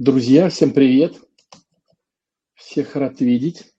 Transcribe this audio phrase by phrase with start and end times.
[0.00, 1.20] Друзья, всем привет!
[2.54, 3.70] Всех рад видеть.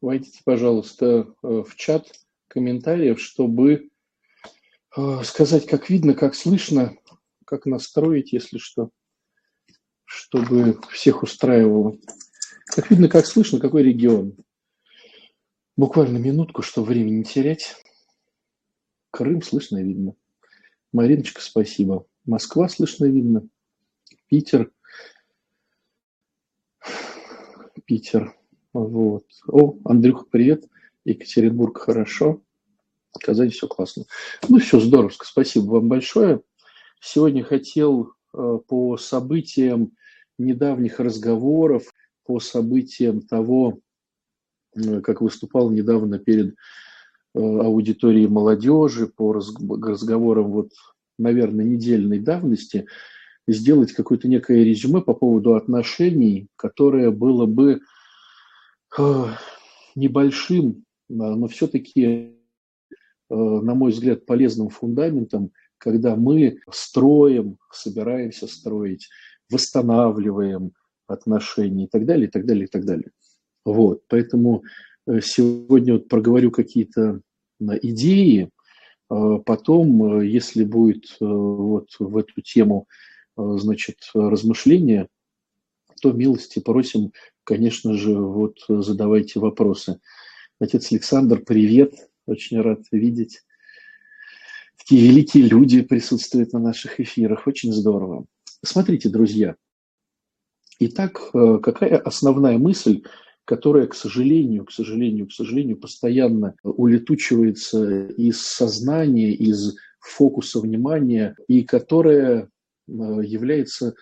[0.00, 2.12] Войдите, пожалуйста, э, в чат
[2.46, 3.90] комментариев, чтобы
[4.96, 6.96] э, сказать, как видно, как слышно,
[7.44, 8.90] как настроить, если что,
[10.04, 11.98] чтобы всех устраивало.
[12.66, 14.36] Как видно, как слышно, какой регион.
[15.76, 17.74] Буквально минутку, чтобы времени не терять.
[19.10, 20.14] Крым слышно и видно.
[20.92, 22.06] Мариночка, спасибо.
[22.24, 23.48] Москва слышно и видно.
[24.28, 24.70] Питер–
[27.84, 28.34] Питер.
[28.72, 29.24] Вот.
[29.46, 30.64] О, Андрюха, привет.
[31.04, 32.40] Екатеринбург, хорошо.
[33.20, 34.04] Казань, все классно.
[34.48, 35.12] Ну, все здорово.
[35.22, 36.40] Спасибо вам большое.
[37.00, 39.92] Сегодня хотел э, по событиям
[40.38, 41.92] недавних разговоров,
[42.24, 43.78] по событиям того,
[44.74, 46.54] э, как выступал недавно перед э,
[47.34, 50.70] аудиторией молодежи, по разговорам вот,
[51.18, 52.86] наверное, недельной давности,
[53.46, 57.80] сделать какое-то некое резюме по поводу отношений, которое было бы
[58.98, 59.24] э,
[59.94, 69.08] небольшим, но все-таки, э, на мой взгляд, полезным фундаментом, когда мы строим, собираемся строить,
[69.50, 70.72] восстанавливаем
[71.06, 73.10] отношения и так далее, и так далее, и так далее.
[73.64, 74.62] Вот, поэтому
[75.06, 77.20] э, сегодня вот проговорю какие-то
[77.60, 78.50] идеи,
[79.08, 85.08] потом, если будет вот в эту тему Э, значит, размышления,
[86.00, 87.12] то милости просим,
[87.44, 90.00] конечно же, вот задавайте вопросы.
[90.60, 91.94] Отец Александр, привет,
[92.26, 93.42] очень рад видеть.
[94.78, 98.26] Такие великие люди присутствуют на наших эфирах, очень здорово.
[98.62, 99.56] Смотрите, друзья,
[100.78, 103.02] итак, э, какая основная мысль,
[103.44, 111.62] которая, к сожалению, к сожалению, к сожалению, постоянно улетучивается из сознания, из фокуса внимания, и
[111.62, 112.53] которая Э,
[112.86, 113.94] является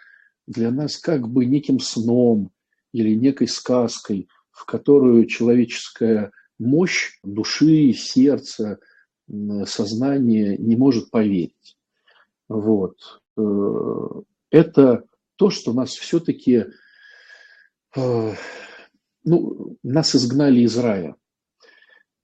[0.47, 2.51] для нас как бы неким сном
[2.93, 8.79] или некой сказкой, в которую человеческая мощь души, сердца,
[9.65, 11.77] сознания не может поверить.
[12.49, 12.97] Вот.
[13.39, 14.09] Э,
[14.51, 15.05] это
[15.37, 16.67] то, что нас все-таки,
[17.97, 18.35] э,
[19.25, 21.15] ну, нас изгнали из рая.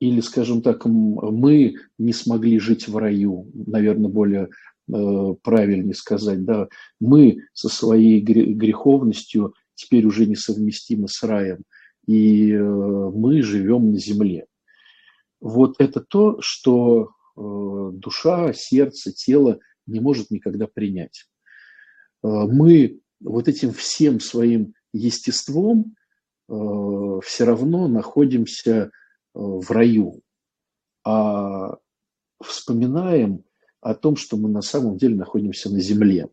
[0.00, 6.68] Или, скажем так, мы не смогли жить в раю, наверное, более Э, правильнее сказать, да,
[7.00, 11.62] мы со своей греховностью теперь уже несовместимы с раем,
[12.06, 14.46] и э, мы живем на земле.
[15.40, 17.40] Вот это то, что э,
[17.92, 21.26] душа, сердце, тело не может никогда принять.
[22.22, 25.94] Мы вот этим всем своим естеством
[26.48, 28.90] все равно находимся
[29.34, 30.20] в раю,
[31.04, 31.76] а
[32.42, 33.44] вспоминаем
[33.80, 36.28] о том, что мы на самом деле находимся на Земле.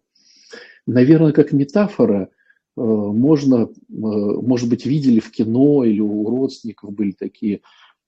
[0.88, 2.30] Наверное, как метафора,
[2.78, 7.62] э, можно, э, может быть, видели в кино или у родственников были такие, э,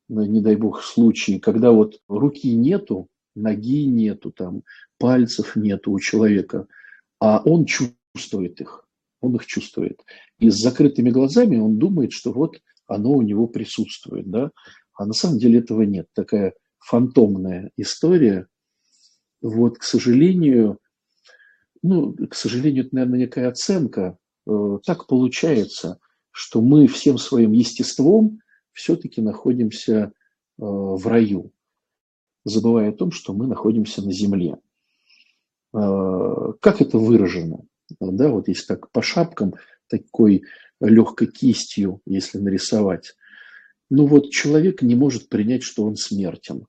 [0.08, 4.64] не дай бог, случаи, когда вот руки нету, ноги нету, там,
[4.98, 6.68] пальцев нету у человека,
[7.20, 8.86] а он чувствует их,
[9.22, 10.02] он их чувствует.
[10.40, 14.52] И с закрытыми глазами он думает, что вот оно у него присутствует, да,
[14.94, 16.08] а на самом деле этого нет.
[16.14, 18.48] Такая фантомная история,
[19.42, 20.80] вот, к сожалению,
[21.82, 24.18] ну, к сожалению, это, наверное, некая оценка.
[24.48, 26.00] Э, так получается,
[26.32, 28.42] что мы всем своим естеством
[28.74, 30.10] все-таки находимся э,
[30.58, 31.52] в раю,
[32.46, 34.58] забывая о том, что мы находимся на земле.
[35.74, 37.64] Э, как это выражено?
[38.00, 39.54] Да, вот если так по шапкам,
[39.88, 40.44] такой
[40.82, 43.16] легкой кистью, если нарисовать.
[43.90, 46.68] Ну вот человек не может принять, что он смертен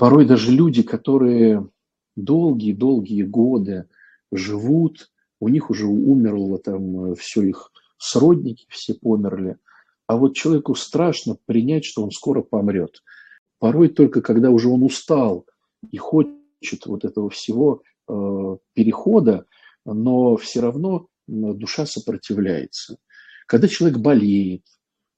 [0.00, 1.68] порой даже люди, которые
[2.16, 3.84] долгие-долгие годы
[4.32, 9.58] живут, у них уже умерло там все их сродники, все померли,
[10.06, 13.02] а вот человеку страшно принять, что он скоро помрет.
[13.58, 15.44] Порой только когда уже он устал
[15.90, 19.44] и хочет вот этого всего э, перехода,
[19.84, 22.96] но все равно душа сопротивляется.
[23.46, 24.62] Когда человек болеет,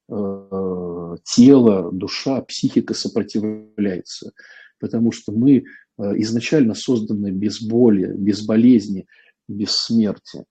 [0.08, 4.32] э, тело, душа, психика сопротивляется
[4.82, 5.62] потому что мы э,
[5.96, 9.06] изначально созданы без боли, без болезни,
[9.46, 10.44] без смерти.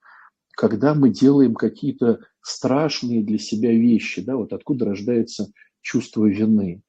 [0.51, 5.51] Когда мы делаем какие-то страшные для себя вещи, да, вот откуда рождается
[5.81, 6.81] чувство вины.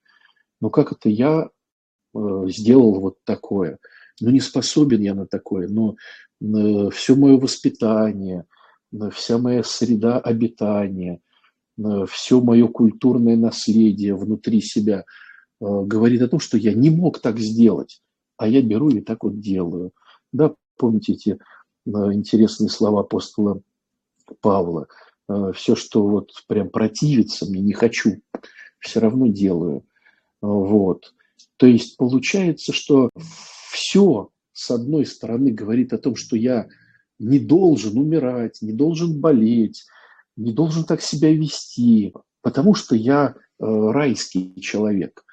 [0.60, 1.48] Ну как это я
[2.14, 3.78] э, сделал вот такое?
[4.20, 5.96] Ну не способен я на такое, но
[6.40, 8.44] э, все мое воспитание,
[9.10, 11.18] вся моя среда обитания,
[12.06, 15.04] все мое культурное наследие внутри себя–
[15.62, 18.02] говорит о том, что я не мог так сделать,
[18.36, 19.92] а я беру и так вот делаю.
[20.32, 21.38] Да, помните эти
[21.86, 23.60] интересные слова апостола
[24.40, 24.88] Павла.
[25.54, 28.20] Все, что вот прям противится мне, не хочу,
[28.80, 29.84] все равно делаю.
[30.40, 31.14] Вот.
[31.56, 33.10] То есть получается, что
[33.70, 36.66] все, с одной стороны, говорит о том, что я
[37.20, 39.84] не должен умирать, не должен болеть,
[40.36, 45.24] не должен так себя вести, потому что я э, райский человек.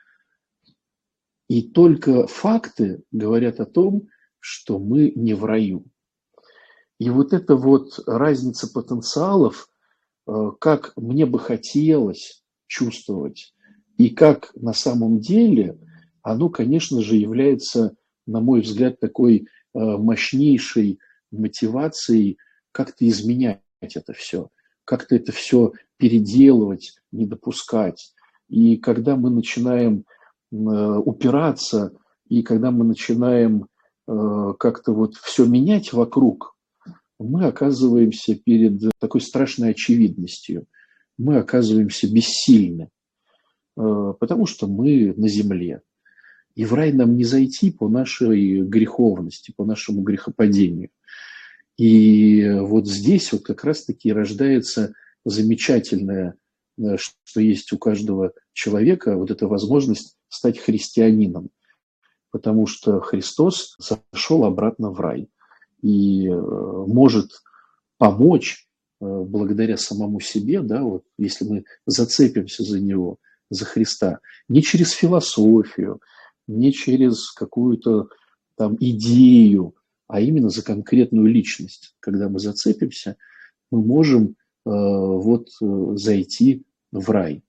[1.50, 4.08] И только факты говорят о том,
[4.40, 5.84] что мы не в раю.
[7.00, 9.68] И вот эта вот разница потенциалов,
[10.28, 13.54] э, как мне бы хотелось чувствовать,
[13.98, 15.78] и как на самом деле,
[16.22, 17.96] оно, конечно же, является,
[18.28, 21.00] на мой взгляд, такой э, мощнейшей
[21.32, 22.38] мотивацией
[22.72, 24.50] как-то изменять это все,
[24.86, 28.14] как-то это все переделывать, не допускать.
[28.50, 30.06] И когда мы начинаем
[30.52, 31.92] упираться,
[32.30, 33.66] и когда мы начинаем
[34.08, 36.56] э, как-то вот все менять вокруг,
[37.20, 40.66] мы оказываемся перед такой страшной очевидностью.
[41.18, 42.90] Мы оказываемся бессильны,
[43.78, 45.82] э, потому что мы на земле.
[46.56, 50.90] И в рай нам не зайти по нашей греховности, по нашему грехопадению.
[51.78, 54.94] И вот здесь вот как раз-таки рождается
[55.26, 56.34] замечательное, э,
[56.98, 61.50] что есть у каждого человека, вот эта возможность стать христианином.
[62.32, 65.30] Потому что Христос зашел обратно в рай
[65.82, 67.32] и э, может
[67.98, 68.68] помочь
[69.02, 73.18] э, благодаря самому себе, да, вот если мы зацепимся за него,
[73.50, 76.02] за Христа, не через философию,
[76.48, 78.10] не через какую-то
[78.56, 79.76] там идею,
[80.08, 81.96] а именно за конкретную личность.
[82.00, 83.16] Когда мы зацепимся,
[83.72, 84.34] мы можем э,
[84.66, 87.44] вот э, зайти в рай.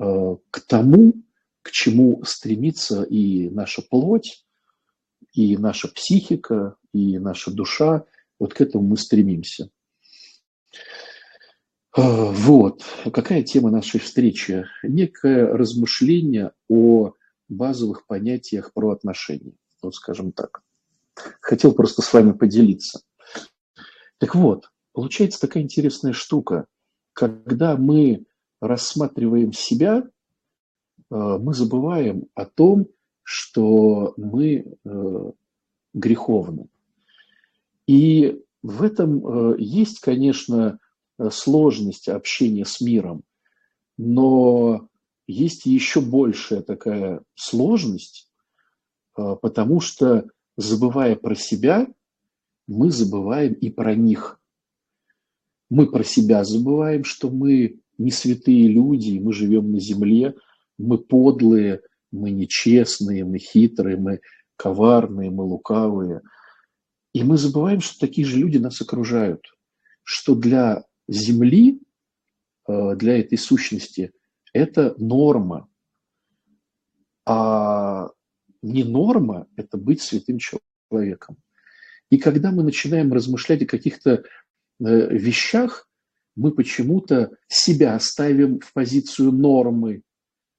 [0.00, 1.14] Э, к тому,
[1.62, 4.44] к чему стремится и наша плоть,
[5.32, 8.04] и наша психика, и наша душа,
[8.38, 9.70] вот к этому мы стремимся.
[11.94, 12.82] Вот.
[13.12, 14.64] Какая тема нашей встречи?
[14.82, 17.12] Некое размышление о
[17.48, 19.54] базовых понятиях про отношения.
[19.82, 20.62] Вот скажем так.
[21.40, 23.02] Хотел просто с вами поделиться.
[24.18, 26.66] Так вот, получается такая интересная штука.
[27.12, 28.24] Когда мы
[28.62, 30.08] рассматриваем себя, э,
[31.10, 32.86] мы забываем о том,
[33.24, 35.32] что мы э,
[35.92, 36.68] греховны.
[37.88, 40.78] И в этом э, есть, конечно,
[41.30, 43.24] сложность общения с миром,
[43.98, 44.88] но
[45.26, 48.28] есть еще большая такая сложность,
[49.14, 50.26] потому что
[50.56, 51.86] забывая про себя,
[52.66, 54.40] мы забываем и про них.
[55.70, 60.34] Мы про себя забываем, что мы не святые люди, мы живем на земле,
[60.78, 64.20] мы подлые, мы нечестные, мы хитрые, мы
[64.56, 66.20] коварные, мы лукавые.
[67.12, 69.44] И мы забываем, что такие же люди нас окружают,
[70.02, 71.80] что для земли,
[72.68, 74.12] э, для этой сущности,
[74.52, 75.68] это норма.
[77.24, 78.08] А
[78.62, 81.36] не норма– это быть святым человеком.
[82.10, 84.22] И когда мы начинаем размышлять о каких-то э,
[84.78, 85.88] вещах,
[86.36, 90.02] мы почему-то себя ставим в позицию нормы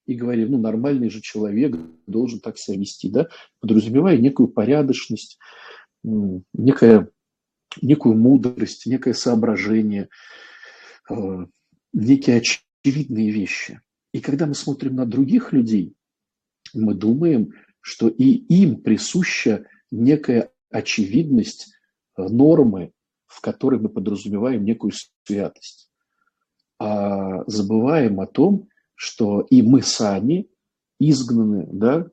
[0.06, 1.76] и говорим, ну, нормальный же человек
[2.08, 3.28] должен так себя вести, да,
[3.60, 5.40] подразумевая некую порядочность,
[6.04, 7.10] некое,
[7.82, 10.10] некую мудрость, некое соображение,
[11.10, 11.46] э,
[11.94, 13.82] некие очевидные вещи.
[14.12, 15.96] И когда мы смотрим на других людей,
[16.74, 21.74] мы думаем, что и им присуща некая очевидность
[22.18, 22.92] э, нормы,
[23.34, 24.92] в которой мы подразумеваем некую
[25.26, 25.90] святость.
[26.80, 30.48] А забываем о том, что и мы сами
[31.00, 32.08] изгнаны да,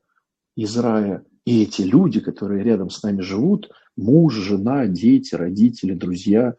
[0.55, 6.55] из рая, и эти люди, которые рядом с нами живут, муж, жена, дети, родители, друзья,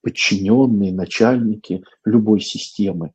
[0.00, 3.12] подчиненные, начальники любой системы,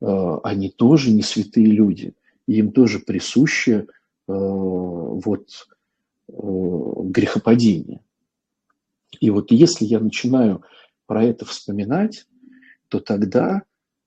[0.00, 2.14] э, они тоже не святые люди.
[2.46, 3.86] им тоже присуще
[4.30, 5.46] Э, вот
[6.28, 8.00] э, грехопадения.
[9.18, 10.62] И вот если я начинаю
[11.06, 12.26] про это вспоминать,
[12.88, 13.62] то тогда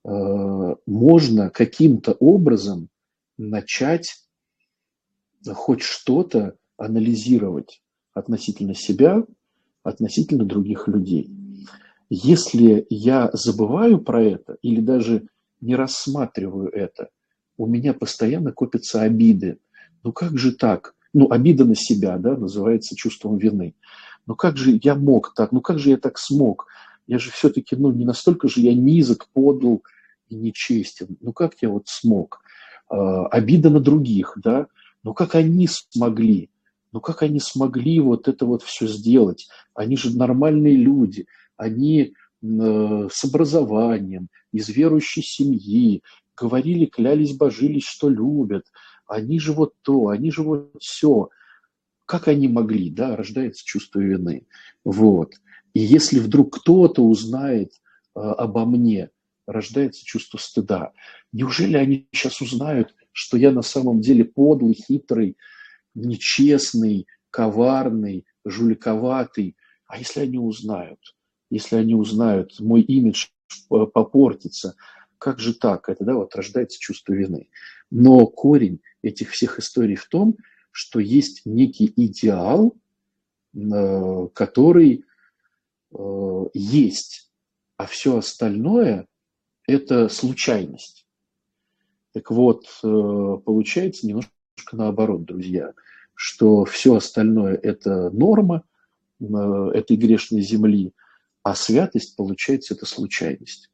[0.06, 2.90] э, можно каким-то образом
[3.38, 4.16] начать
[5.54, 7.82] хоть что-то анализировать
[8.14, 9.24] относительно себя,
[9.84, 11.30] относительно других людей.
[12.10, 15.28] Если я забываю про это или даже
[15.60, 17.10] не рассматриваю это,
[17.58, 19.60] у меня постоянно копятся обиды
[20.04, 20.96] ну как же так?
[21.14, 23.76] Ну, обида на себя, да, называется чувством вины.
[24.26, 25.52] Ну как же я мог так?
[25.52, 26.68] Ну как же я так смог?
[27.08, 29.84] Я же все-таки, ну не настолько же я низок, подл
[30.30, 31.18] и нечестен.
[31.20, 32.42] Ну как я вот смог?
[32.90, 34.68] А, обида на других, да?
[35.04, 36.50] Ну как они смогли?
[36.94, 39.50] ну как они смогли вот это вот все сделать?
[39.74, 41.26] Они же нормальные люди,
[41.58, 46.04] они э, с образованием, из верующей семьи,
[46.38, 48.66] говорили, клялись, божились, что любят.
[49.08, 51.30] Они же вот то, они же вот все.
[52.14, 54.46] Как они могли, да, рождается чувство вины.
[54.86, 55.34] Вот.
[55.74, 57.72] И если вдруг кто-то узнает
[58.16, 59.10] э, обо мне,
[59.48, 60.92] рождается чувство стыда.
[61.32, 65.38] Неужели они сейчас узнают, что я на самом деле подлый, хитрый,
[65.96, 69.58] нечестный, коварный, жуликоватый.
[69.88, 71.00] А если они узнают?
[71.50, 73.30] Если они узнают, мой имидж
[73.70, 74.76] попортится.
[75.18, 75.90] Как же так?
[75.90, 77.50] Это да, вот рождается чувство вины.
[77.90, 80.36] Но корень этих всех историй в том,
[80.74, 82.76] что есть некий идеал,
[83.54, 85.06] э, который
[85.92, 87.32] э, есть,
[87.78, 89.08] а все остальное–
[89.68, 91.06] это случайность.
[92.12, 94.32] Так вот, э, получается немножко
[94.72, 95.74] наоборот, друзья,
[96.16, 98.64] что все остальное– это норма
[99.20, 100.92] этой грешной земли,
[101.44, 103.70] а святость, получается, это случайность,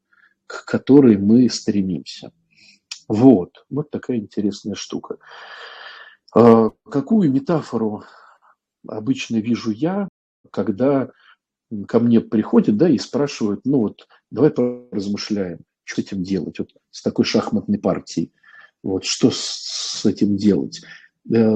[0.46, 2.32] к которой мы стремимся.
[3.08, 5.18] Вот, вот такая интересная штука.
[6.36, 8.04] А, какую метафору
[8.88, 10.08] обычно вижу я,
[10.52, 11.10] когда
[11.88, 16.70] ко мне приходят, да, и спрашивают, ну вот, давай поразмышляем, что с этим делать, вот
[16.92, 18.32] с такой шахматной партией.
[18.82, 20.82] Вот что с этим делать?
[21.32, 21.50] Э,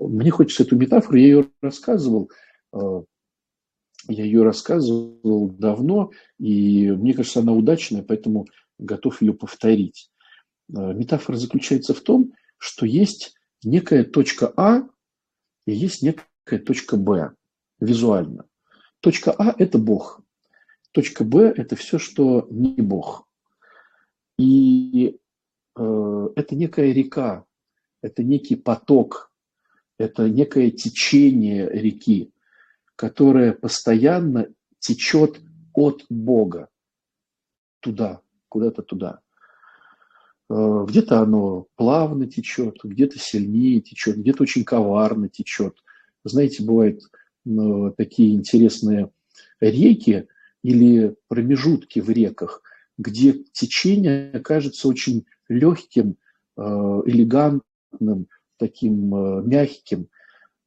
[0.00, 2.30] мне хочется эту метафору, я ее рассказывал,
[2.72, 3.02] э,
[4.08, 8.46] я ее рассказывал давно, и мне кажется, она удачная, поэтому
[8.78, 10.10] готов ее повторить.
[10.70, 14.88] Э, метафора заключается в том, что есть некая точка А
[15.66, 17.34] и есть некая точка Б
[17.80, 18.46] визуально.
[19.00, 20.20] Точка А– это Бог.
[20.92, 23.26] Точка Б– это все, что не Бог.
[24.38, 25.18] И
[25.76, 27.44] Э, это некая река,
[28.02, 29.32] это некий поток,
[29.98, 32.32] это некое течение реки,
[32.96, 35.40] которое постоянно течет
[35.74, 36.68] от Бога
[37.80, 39.20] туда, куда-то туда.
[40.52, 45.78] Э, где-то оно плавно течет, где-то сильнее течет, где-то очень коварно течет.
[46.24, 47.00] Знаете, бывают
[47.46, 49.10] ну, такие интересные
[49.60, 50.26] реки
[50.62, 52.62] или промежутки в реках,
[52.98, 56.16] где течение кажется очень легким,
[56.58, 56.62] э,
[57.06, 58.26] элегантным,
[58.58, 60.08] таким э, мягким,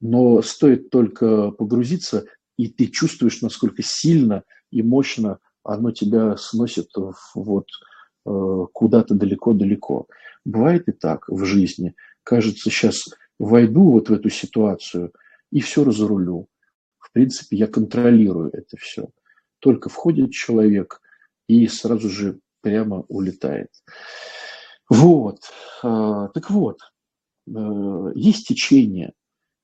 [0.02, 2.26] но стоит только погрузиться,
[2.58, 6.90] и ты чувствуешь, насколько сильно и мощно оно тебя сносит
[7.36, 7.95] вот э,
[8.26, 10.08] куда-то далеко-далеко.
[10.44, 11.96] Бывает и так в жизни.
[12.24, 13.06] Кажется, сейчас
[13.40, 15.14] войду вот в эту ситуацию
[15.52, 16.48] и все разрулю.
[16.98, 19.10] В принципе, я контролирую это все.
[19.60, 21.02] Только входит человек
[21.48, 23.70] и сразу же прямо улетает.
[24.90, 25.40] Вот.
[25.84, 26.80] А, так вот,
[27.48, 29.14] э, есть течение.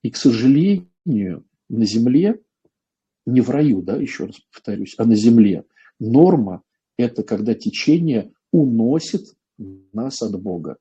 [0.03, 2.39] И, к сожалению, на Земле,
[3.25, 5.65] не в раю, да, еще раз повторюсь, а на Земле,
[6.00, 6.63] норма–
[6.98, 10.77] это когда течение уносит нас от Бога,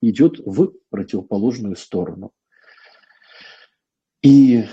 [0.00, 2.32] идет в противоположную сторону.
[4.22, 4.64] И э,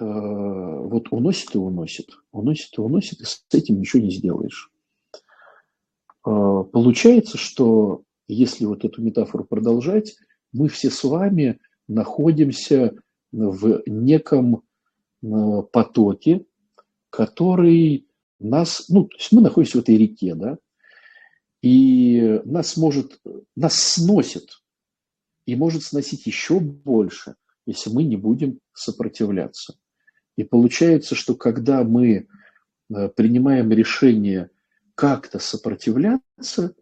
[0.00, 4.70] вот уносит и уносит, уносит и уносит, и с этим ничего не сделаешь.
[6.26, 10.16] Э, получается, что если вот эту метафору продолжать,
[10.52, 12.94] мы все с вами находимся
[13.30, 14.62] в неком
[15.22, 16.44] э, потоке,
[17.10, 18.06] который
[18.38, 20.58] нас, ну, то есть мы находимся в этой реке, да,
[21.62, 23.20] и нас может,
[23.56, 24.62] нас сносит,
[25.46, 29.78] и может сносить еще больше, если мы не будем сопротивляться.
[30.36, 32.26] И получается, что когда мы
[32.94, 34.50] э, принимаем решение
[34.94, 36.74] как-то сопротивляться,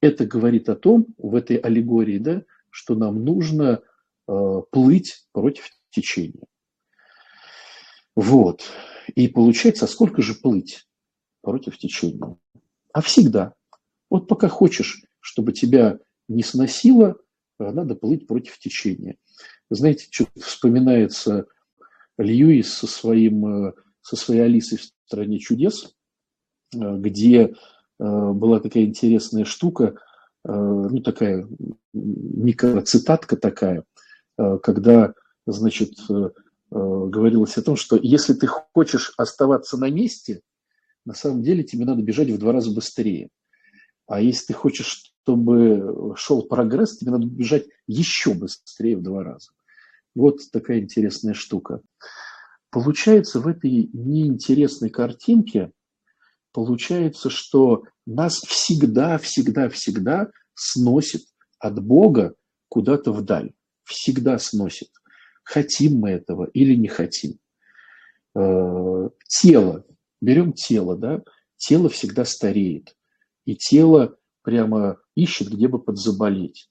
[0.00, 3.82] это говорит о том, в этой аллегории, да, что нам нужно
[4.28, 6.46] э, плыть против течения.
[8.14, 8.62] Вот.
[9.14, 10.86] И получается, а сколько же плыть
[11.40, 12.36] против течения?
[12.92, 13.54] А всегда.
[14.12, 17.16] Вот пока хочешь, чтобы тебя не сносило,
[17.58, 19.16] э, надо плыть против течения.
[19.70, 21.46] Знаете, что вспоминается
[22.18, 25.94] Льюис со, своим, э, со своей Алисой в «Стране чудес»,
[26.74, 27.54] э, где
[27.98, 29.96] была такая интересная штука,
[30.44, 31.46] ну такая
[31.92, 33.84] микроцитатка такая,
[34.36, 35.14] когда,
[35.46, 35.92] значит,
[36.70, 40.40] говорилось о том, что если ты хочешь оставаться на месте,
[41.04, 43.28] на самом деле тебе надо бежать в два раза быстрее.
[44.12, 49.52] А если ты хочешь, чтобы шел прогресс, тебе надо бежать еще быстрее в два раза.
[50.14, 51.80] Вот такая интересная штука.
[52.68, 55.72] Получается, в этой неинтересной картинке
[56.52, 61.22] получается, что нас всегда, всегда, всегда сносит
[61.58, 62.34] от Бога
[62.68, 63.54] куда-то вдаль.
[63.84, 64.90] Всегда сносит.
[65.42, 67.38] хотим мы этого или не хотим.
[68.36, 69.86] Э, тело,
[70.20, 71.22] берем тело, да,
[71.56, 72.94] тело всегда стареет,
[73.44, 76.68] и тело прямо ищет, где бы подзаболеть.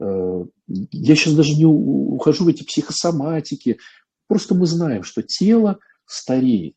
[0.00, 3.78] Э, я сейчас даже не ухожу в эти психосоматики,
[4.26, 6.76] просто мы знаем, что тело стареет.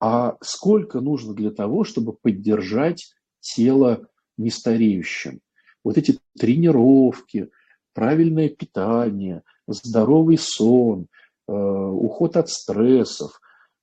[0.00, 5.40] А сколько нужно для того, чтобы поддержать тело нестареющим?
[5.84, 7.50] Вот эти тренировки,
[7.92, 11.06] правильное питание, здоровый сон,
[11.46, 13.40] э, уход от стрессов,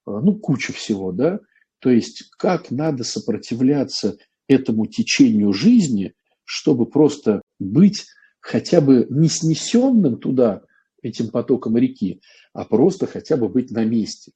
[0.08, 1.40] э, ну, куча всего, да?
[1.80, 4.18] То есть как надо сопротивляться
[4.50, 6.14] этому течению жизни,
[6.44, 8.08] чтобы просто быть
[8.42, 10.64] хотя бы не снесенным туда
[11.02, 14.32] этим потоком реки, а просто хотя бы быть на месте.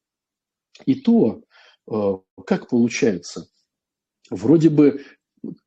[0.85, 1.43] И то,
[1.91, 3.47] э, как получается,
[4.29, 5.03] вроде бы,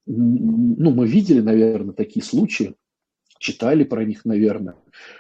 [0.07, 2.77] ну, мы видели, наверное, такие случаи,
[3.39, 4.77] читали про них, наверное,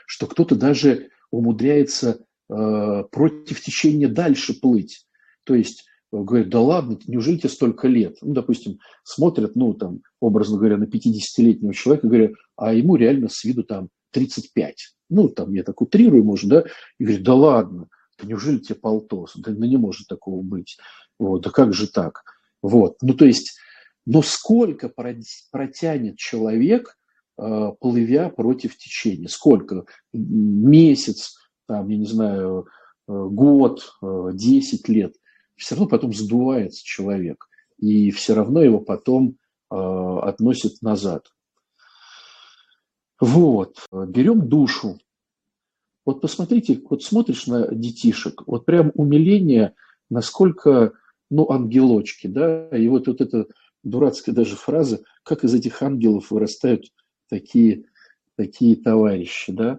[0.06, 5.06] что кто-то даже умудряется э, против течения дальше плыть.
[5.44, 8.18] То есть говорят, да ладно, неужели тебе столько лет?
[8.22, 13.44] Ну, допустим, смотрят, ну, там, образно говоря, на 50-летнего человека, говорят, а ему реально с
[13.44, 14.94] виду там 35.
[15.10, 16.64] Ну, там, я так утрирую, может, да,
[16.98, 19.32] и говорит, да ладно, да неужели тебе полтос?
[19.36, 20.78] Да, да не может такого быть.
[21.18, 22.22] Вот, да как же так?
[22.62, 23.58] Вот, ну, то есть,
[24.06, 26.96] но сколько протянет человек,
[27.38, 29.28] э, плывя против течения?
[29.28, 29.84] Сколько?
[30.12, 31.36] Месяц,
[31.66, 32.68] там, я не знаю,
[33.08, 35.14] э, год, 10 э, лет–
[35.56, 37.48] все равно потом сдувается человек,
[37.78, 39.36] и все равно его потом
[39.70, 41.32] э, относят назад.
[43.18, 44.98] Вот, берем душу.
[46.04, 49.74] Вот посмотрите, вот смотришь на детишек, вот прям умиление,
[50.10, 50.92] насколько,
[51.30, 53.46] ну, ангелочки, да, и вот, вот эта
[53.82, 56.92] дурацкая даже фраза, как из этих ангелов вырастают
[57.28, 57.86] такие,
[58.36, 59.78] такие товарищи, да.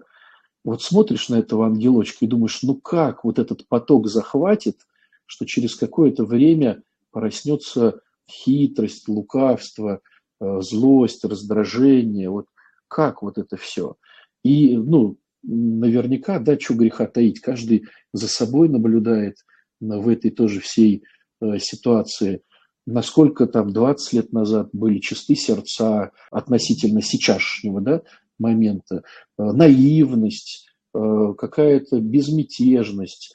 [0.64, 4.80] Вот смотришь на этого ангелочка и думаешь, ну как вот этот поток захватит,
[5.28, 6.82] что через какое-то время
[7.12, 10.00] проснется хитрость, лукавство,
[10.40, 12.30] э, злость, раздражение.
[12.30, 12.46] Вот
[12.88, 13.96] как вот это все?
[14.42, 19.36] И, ну, наверняка, да, что греха таить, каждый за собой наблюдает
[19.80, 21.04] в этой тоже всей
[21.40, 22.40] э, ситуации,
[22.86, 28.02] насколько там 20 лет назад были чисты сердца относительно сейчасшнего да,
[28.38, 29.02] момента,
[29.38, 33.34] э, наивность, какая-то безмятежность,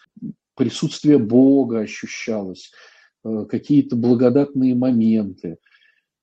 [0.55, 2.71] присутствие Бога ощущалось,
[3.23, 5.57] э, какие-то благодатные моменты.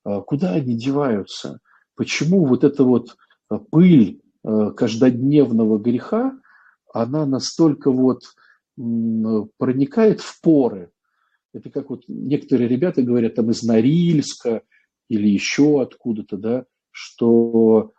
[0.03, 1.59] А куда они деваются?
[1.95, 3.15] Почему вот эта вот
[3.49, 6.37] э, пыль э, каждодневного греха,
[6.93, 8.23] она настолько вот
[8.75, 10.91] проникает в поры.
[11.53, 14.63] Это как вот некоторые ребята говорят там из Норильска
[15.09, 17.93] или еще откуда-то, да, что,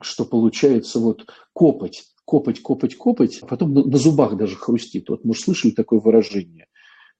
[0.00, 5.10] что получается вот копоть копать, копать, копать, а потом на, на зубах даже хрустит.
[5.10, 6.66] Вот, может, слышали такое выражение,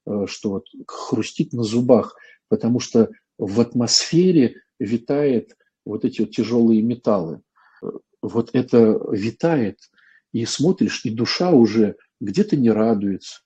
[0.07, 2.15] э, что вот хрустит на зубах,
[2.47, 7.41] потому что в атмосфере витает вот эти вот тяжелые металлы.
[7.83, 7.89] Э,
[8.23, 9.77] вот это витает,
[10.31, 13.41] и смотришь, и душа уже где-то не радуется.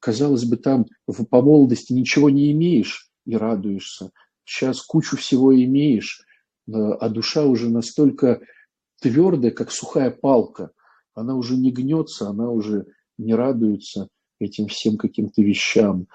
[0.00, 0.86] Казалось бы, там
[1.30, 4.10] по молодости ничего не имеешь и радуешься.
[4.44, 6.20] Сейчас кучу всего имеешь,
[6.66, 8.40] э, а душа уже настолько
[9.00, 10.70] твердая, как сухая палка.
[11.14, 12.86] Она уже не гнется, она уже
[13.18, 14.08] не радуется
[14.40, 16.06] этим всем каким-то вещам.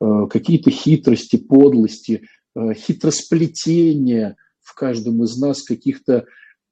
[0.00, 2.22] Э, какие-то хитрости, подлости,
[2.54, 6.24] э, хитросплетения в каждом из нас, каких-то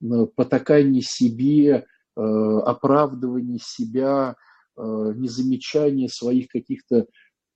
[0.02, 1.87] э, потаканий себе,
[2.18, 4.37] оправдываний себя,
[4.79, 7.09] незамечания своих каких-то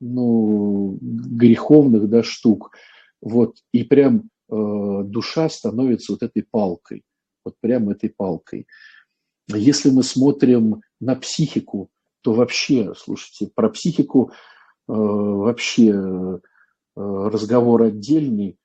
[0.03, 2.73] ну, греховных да, штук.
[3.23, 3.57] Вот.
[3.73, 7.05] И прям душа становится вот этой палкой
[7.45, 8.67] вот прямо этой палкой.
[9.49, 11.91] Если мы смотрим на психику,
[12.23, 16.39] то вообще, слушайте, про психику э, вообще э,
[16.95, 18.59] разговор отдельный.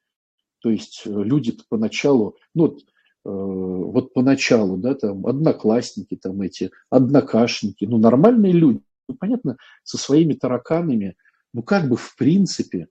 [0.62, 2.76] То есть люди поначалу, ну э,
[3.24, 10.34] вот поначалу, да, там одноклассники, там эти однокашники, ну нормальные люди, ну понятно, со своими
[10.34, 11.16] тараканами,
[11.54, 12.88] ну как бы в принципе,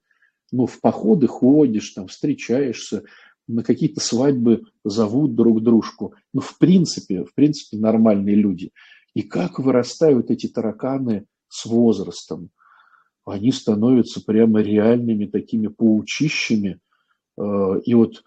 [0.50, 3.04] ну в походы ходишь, там встречаешься,
[3.46, 6.14] на какие-то свадьбы зовут друг дружку.
[6.32, 8.70] Ну, в принципе, в принципе, нормальные люди.
[9.14, 12.50] И как вырастают эти тараканы с возрастом?
[13.24, 16.80] Они становятся прямо реальными такими паучищами.
[17.38, 18.22] Э, и вот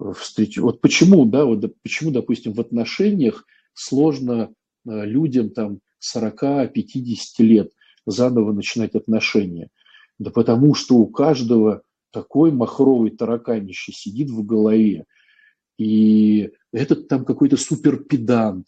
[0.00, 0.58] э, встреч...
[0.58, 4.52] вот почему, да, вот почему, допустим, в отношениях сложно
[4.86, 5.80] э, людям там
[6.16, 6.72] 40-50
[7.38, 7.72] лет
[8.06, 9.68] заново начинать отношения?
[10.18, 15.04] Да потому что у каждого такой махровый тараканище сидит в голове.
[15.78, 18.66] И этот там какой-то суперпедант,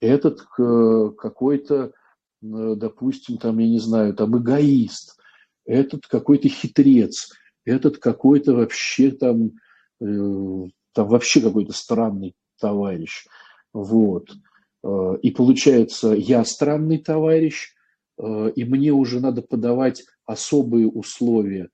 [0.00, 1.92] этот э, какой-то,
[2.40, 5.16] допустим, там, я не знаю, там эгоист,
[5.64, 7.30] этот какой-то хитрец,
[7.64, 9.52] этот какой-то вообще там,
[10.00, 13.26] там вообще какой-то странный товарищ.
[13.72, 14.30] Вот.
[15.22, 17.74] И получается, я странный товарищ,
[18.18, 21.68] и мне уже надо подавать особые условия.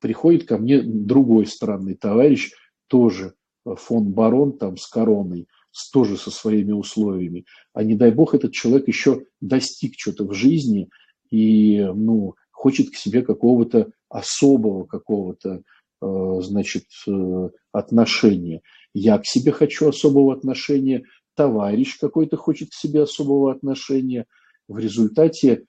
[0.00, 2.52] Приходит ко мне другой странный товарищ,
[2.86, 5.46] тоже фон барон там с короной,
[5.92, 7.44] тоже со своими условиями.
[7.72, 10.88] А не дай бог этот человек еще достиг чего-то в жизни
[11.30, 15.62] и ну, хочет к себе какого-то особого какого-то
[16.00, 18.62] э, значит, э, отношения.
[18.94, 21.02] Я к себе хочу особого отношения,
[21.34, 24.26] товарищ какой-то хочет к себе особого отношения.
[24.68, 25.64] В результате,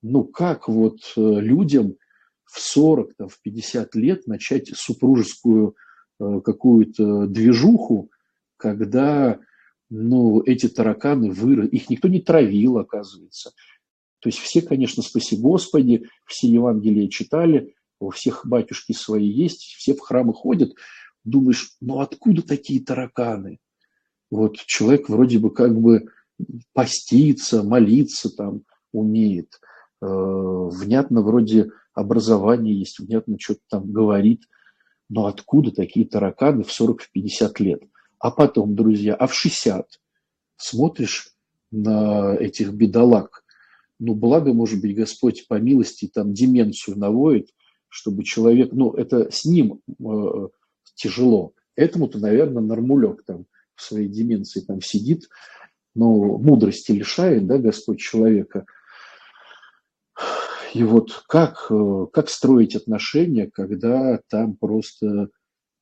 [0.00, 1.96] ну как вот э, людям
[2.50, 5.76] в 40, там, в 50 лет начать супружескую
[6.20, 8.10] Э, какую-то движуху,
[8.56, 9.38] когда
[9.88, 13.52] ну, эти тараканы выросли, их никто не травил, оказывается.
[14.18, 19.94] То есть все, конечно, спаси Господи, все Евангелия читали, у всех батюшки свои есть, все
[19.94, 20.72] в храмы ходят.
[21.22, 23.58] Думаешь, ну откуда такие тараканы?
[24.30, 26.08] Вот человек вроде бы как бы
[26.72, 29.60] поститься, молиться там умеет.
[30.02, 34.42] Э, внятно вроде образование есть, внятно что-то там говорит–
[35.08, 37.82] но откуда такие тараканы в 40-50 лет?
[38.18, 39.86] А потом, друзья, а в 60
[40.56, 41.30] смотришь
[41.70, 43.44] на этих бедолаг,
[43.98, 47.48] ну, благо, может быть, Господь по милости там деменцию наводит,
[47.88, 50.48] чтобы человек, ну, это с ним э,
[50.94, 51.52] тяжело.
[51.74, 55.28] Этому-то, наверное, нормулек там в своей деменции там сидит,
[55.94, 58.66] но мудрости лишает, да, Господь человека–
[60.74, 65.28] и вот как, э, как строить отношения, когда там просто,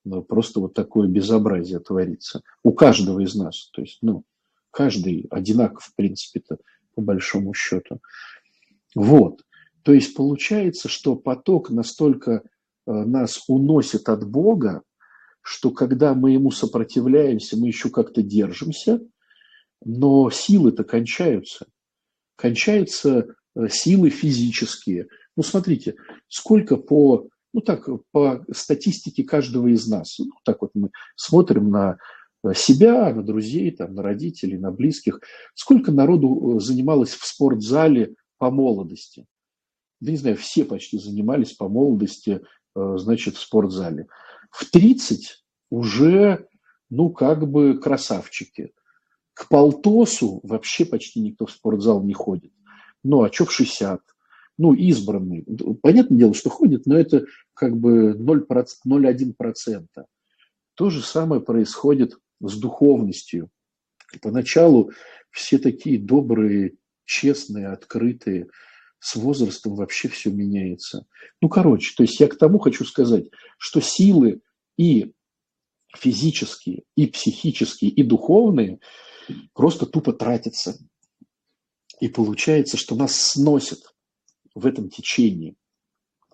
[0.04, 2.42] ну, просто вот такое безобразие творится?
[2.62, 3.70] У каждого из нас.
[3.72, 4.24] То есть, ну,
[4.70, 6.58] каждый одинаков, в принципе-то,
[6.94, 8.00] по большому счету.
[8.94, 9.42] Вот.
[9.82, 12.40] То есть получается, что поток настолько э,
[12.86, 14.82] нас уносит от Бога,
[15.42, 19.00] что когда мы ему сопротивляемся, мы еще как-то держимся,
[19.84, 21.66] но силы-то кончаются.
[22.36, 23.35] Кончается Э,
[23.68, 25.08] силы физические.
[25.36, 25.96] Ну, смотрите,
[26.28, 31.98] сколько по, ну так, по статистике каждого из нас, ну, так вот мы смотрим на
[32.44, 35.20] э, себя, на друзей, там, на родителей, на близких,
[35.54, 39.26] сколько народу э, занималось в спортзале по молодости.
[40.00, 42.42] Да не знаю, все почти занимались по молодости,
[42.74, 44.08] значит, в спортзале.
[44.50, 46.46] В 30 уже,
[46.90, 48.72] ну, как бы красавчики.
[49.32, 52.52] К полтосу вообще почти никто в спортзал не ходит.
[53.04, 54.00] Ну, а что в 60?
[54.58, 55.44] Ну, избранный.
[55.82, 59.86] Понятное дело, что ходит, но это как бы 0,1%.
[60.74, 63.50] То же самое происходит с духовностью.
[64.22, 64.92] Поначалу
[65.30, 68.48] все такие добрые, честные, открытые.
[68.98, 71.06] С возрастом вообще все меняется.
[71.42, 73.26] Ну, короче, то есть я к тому хочу сказать,
[73.58, 74.40] что силы
[74.78, 75.12] и
[75.94, 78.80] физические, и психические, и духовные
[79.52, 80.78] просто тупо тратятся.
[82.00, 83.94] И получается, что нас сносит
[84.54, 85.54] в этом течении.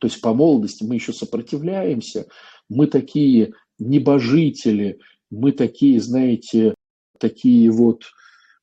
[0.00, 2.26] То есть по молодости мы еще сопротивляемся,
[2.68, 4.98] мы такие небожители,
[5.30, 6.74] мы такие, знаете,
[7.18, 8.04] такие вот,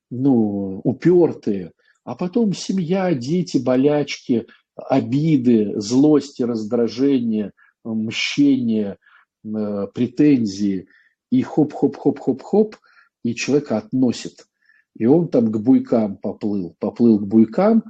[0.09, 1.71] ну, упертые.
[2.03, 7.51] А потом семья, дети, болячки, обиды, злости, раздражение,
[7.83, 8.97] мщение,
[9.45, 10.87] э, претензии.
[11.31, 12.75] И хоп-хоп-хоп-хоп-хоп,
[13.23, 14.48] и человека относит
[14.95, 17.83] и он там к буйкам поплыл, поплыл к буйкам,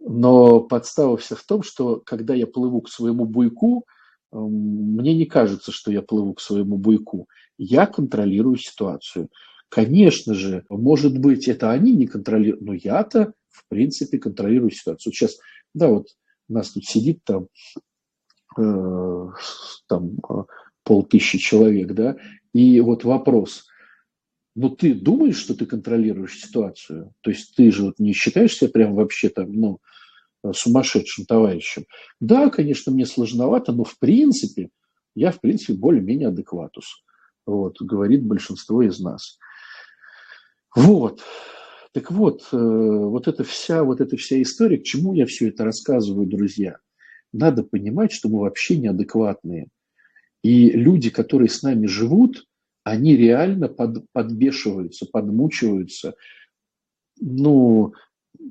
[0.00, 3.86] но подстава вся в том, что когда я плыву к своему буйку,
[4.32, 7.28] эм, мне не кажется, что я плыву к своему буйку.
[7.58, 9.28] Я контролирую ситуацию.
[9.68, 15.12] Конечно же, может быть, это они не контролируют, но я-то, в принципе, контролирую ситуацию.
[15.12, 15.38] Сейчас,
[15.74, 16.08] да, вот
[16.48, 17.48] нас тут сидит там,
[18.58, 19.28] э,
[19.86, 20.44] там э,
[20.82, 22.16] полтысячи человек, да,
[22.52, 23.66] и вот вопрос,
[24.54, 27.12] но ты думаешь, что ты контролируешь ситуацию?
[27.20, 29.78] То есть ты же вот не считаешь себя прям вообще там, ну,
[30.52, 31.86] сумасшедшим товарищем?
[32.20, 34.70] Да, конечно, мне сложновато, но в принципе,
[35.14, 37.02] я в принципе более-менее адекватус.
[37.46, 39.38] Вот, говорит большинство из нас.
[40.74, 41.22] Вот.
[41.92, 45.64] Так вот, э, вот эта вся, вот эта вся история, к чему я все это
[45.64, 46.78] рассказываю, друзья?
[47.32, 49.68] Надо понимать, что мы вообще неадекватные.
[50.42, 52.46] И люди, которые с нами живут,
[52.90, 56.14] они реально под, подбешиваются, подмучиваются,
[57.20, 57.92] ну,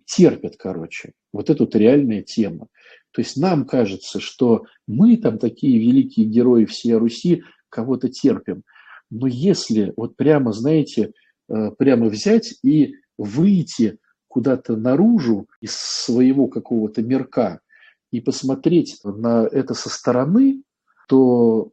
[0.06, 1.12] терпят, короче.
[1.34, 2.68] Вот это вот реальная тема.
[3.12, 8.64] То есть нам кажется, что мы там такие великие герои всей Руси, кого-то терпим.
[9.10, 11.12] Но если вот прямо, знаете,
[11.50, 13.98] э, прямо взять и выйти
[14.28, 17.60] куда-то наружу из своего какого-то мирка
[18.12, 20.64] и посмотреть на это со стороны,
[21.10, 21.72] то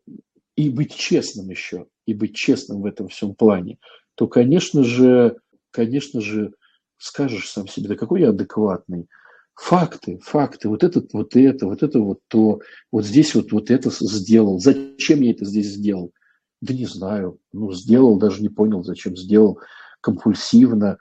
[0.57, 3.79] и быть честным еще, и быть честным в этом всем плане,
[4.15, 5.37] то, конечно же,
[5.71, 6.53] конечно же,
[6.99, 9.09] скажешь сам себе, да какой я адекватный.
[9.55, 12.61] Факты, факты, вот это, вот это, вот это, вот то,
[12.93, 14.59] вот здесь вот, вот это сделал.
[14.59, 16.13] Зачем я это здесь сделал?
[16.61, 17.39] Да не знаю.
[17.53, 19.59] Ну, сделал, даже не понял, зачем сделал.
[20.03, 20.99] Компульсивно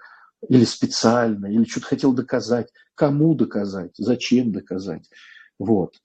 [0.47, 2.69] или специально, или что-то хотел доказать.
[2.95, 3.91] Кому доказать?
[3.97, 5.09] Зачем доказать?
[5.59, 5.95] Вот.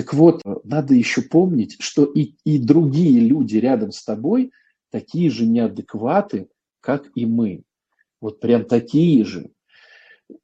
[0.00, 4.50] Так вот, надо еще помнить, что и, и другие люди рядом с тобой
[4.90, 6.48] такие же неадекваты,
[6.80, 7.64] как и мы.
[8.18, 9.50] Вот прям такие же.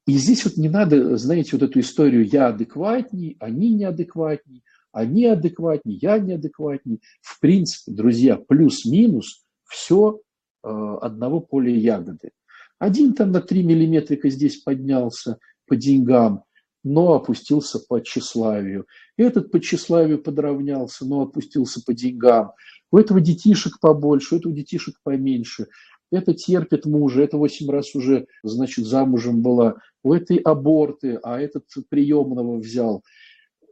[0.06, 5.98] И здесь вот не надо, знаете, вот эту историю «я адекватней», «они неадекватней», «они адекватней»,
[6.02, 7.00] «я неадекватней».
[7.22, 10.20] В принципе, друзья, плюс-минус все
[10.62, 10.68] э,
[11.00, 12.32] одного поля ягоды.
[12.78, 16.44] Один там на 3 миллиметрика здесь поднялся по деньгам,
[16.86, 18.86] но опустился по тщеславию.
[19.16, 22.52] Этот по тщеславию подравнялся, но опустился по деньгам.
[22.92, 25.66] У этого детишек побольше, у этого детишек поменьше
[26.12, 31.64] это терпит мужа, это восемь раз уже, значит, замужем была, у этой аборты, а этот
[31.88, 33.02] приемного взял.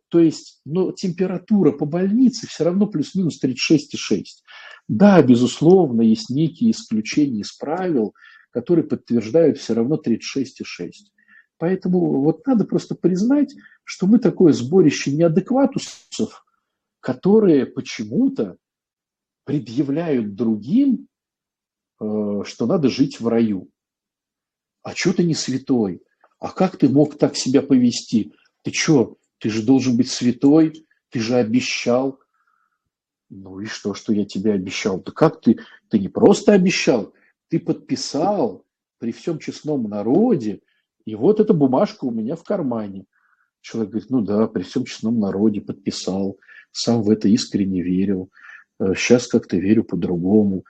[0.08, 4.24] То есть, но температура по больнице все равно плюс-минус 36,6.
[4.88, 8.14] Да, безусловно, есть некие исключения из правил,
[8.50, 10.90] которые подтверждают все равно 36,6.
[11.58, 16.44] Поэтому вот надо просто признать, что мы такое сборище неадекватусов,
[17.00, 18.56] которые почему-то
[19.44, 21.08] предъявляют другим
[22.00, 23.70] Э, что надо жить в раю.
[24.82, 26.02] А что ты не святой?
[26.38, 28.32] А как ты мог так себя повести?
[28.62, 32.20] Ты что, ты же должен быть святой, ты же обещал.
[33.30, 35.00] Ну и что, что я тебе обещал?
[35.00, 35.58] Да как ты?
[35.88, 37.14] Ты не просто обещал,
[37.48, 38.66] ты подписал
[38.98, 40.60] при всем честном народе,
[41.06, 43.06] и вот эта бумажка у меня в кармане.
[43.60, 46.38] Человек говорит, ну да, при всем честном народе подписал,
[46.72, 48.30] сам в это искренне верил,
[48.78, 50.64] сейчас э, как-то верю по-другому.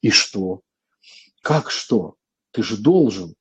[0.00, 0.60] И что?
[1.42, 2.14] Как что?
[2.52, 3.34] Ты же должен.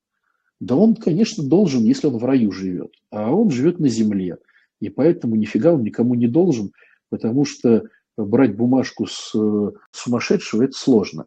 [0.60, 2.93] Да он, конечно, должен, если он в раю живет.
[3.12, 4.38] А он живет на земле.
[4.79, 6.71] И поэтому нифига он никому не должен,
[7.10, 7.83] потому что
[8.17, 9.33] брать бумажку с
[9.91, 11.25] сумасшедшего– это сложно.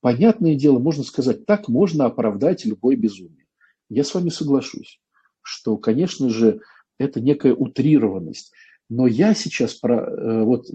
[0.00, 3.43] Понятное дело, можно сказать, так можно оправдать любое безумие.
[3.88, 5.00] Я с вами соглашусь,
[5.42, 6.60] что, конечно же,
[6.98, 8.52] это некая утрированность.
[8.88, 10.66] Но я сейчас, про, э, вот,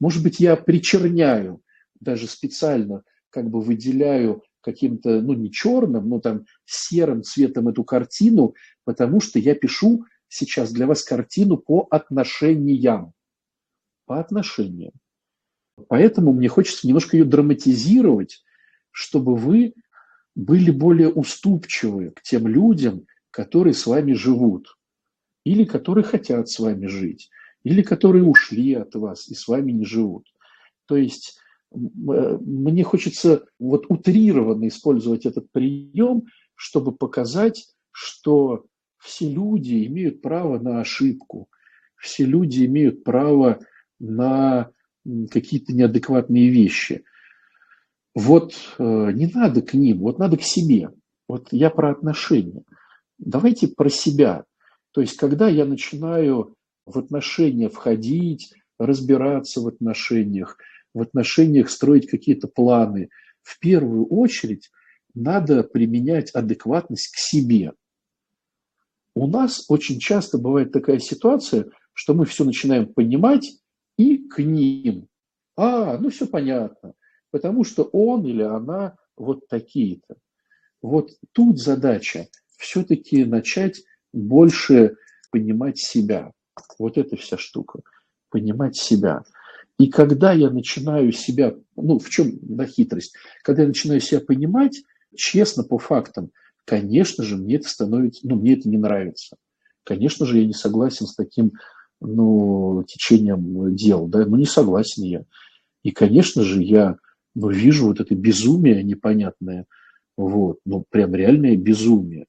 [0.00, 1.62] может быть, я причерняю
[2.00, 3.02] даже специально–
[3.36, 8.54] как бы выделяю каким-то, ну не черным, но там серым цветом эту картину,
[8.84, 13.12] потому что я пишу сейчас для вас картину по отношениям.
[14.06, 14.92] По отношениям.
[15.88, 18.42] Поэтому мне хочется немножко ее драматизировать,
[18.90, 19.74] чтобы вы
[20.36, 24.78] были более уступчивы к тем людям, которые с вами живут,
[25.44, 27.30] или которые хотят с вами жить,
[27.64, 30.28] или которые ушли от вас и с вами не живут.
[30.86, 31.40] То есть
[31.72, 38.66] Э, мне хочется вот утрированно использовать этот прием, чтобы показать, что
[38.98, 41.48] все люди имеют право на ошибку,
[41.96, 43.60] все люди имеют право
[43.98, 44.70] на
[45.30, 47.04] какие-то неадекватные вещи.
[48.16, 50.88] Вот э, не надо к ним, вот надо к себе.
[51.28, 52.62] Вот я про отношения.
[53.18, 54.44] Давайте про себя.
[54.92, 60.56] То есть, когда я начинаю в отношения входить, разбираться в отношениях,
[60.94, 63.10] в отношениях строить какие-то планы,
[63.42, 64.70] в первую очередь
[65.12, 67.74] надо применять адекватность к себе.
[69.14, 73.60] У нас очень часто бывает такая ситуация, что мы все начинаем понимать
[73.98, 75.06] и к ним.
[75.54, 76.94] А, ну все понятно,
[77.30, 80.16] потому что он или она вот такие-то.
[80.82, 84.96] Вот тут задача все-таки начать больше
[85.30, 86.32] понимать себя.
[86.78, 87.80] Вот эта вся штука.
[88.30, 89.22] Понимать себя.
[89.78, 93.14] И когда я начинаю себя, ну, в чем да, хитрость?
[93.42, 94.82] Когда я начинаю себя понимать,
[95.14, 96.30] честно, по фактам,
[96.64, 99.36] конечно же, мне это становится, ну, мне это не нравится.
[99.84, 101.52] Конечно же, я не согласен с таким,
[102.00, 105.24] ну, течением дел, да, ну, не согласен я.
[105.82, 106.96] И, конечно же, я,
[107.36, 109.66] ну, вижу вот это безумие непонятное,
[110.16, 112.24] вот, ну, прям реальное безумие.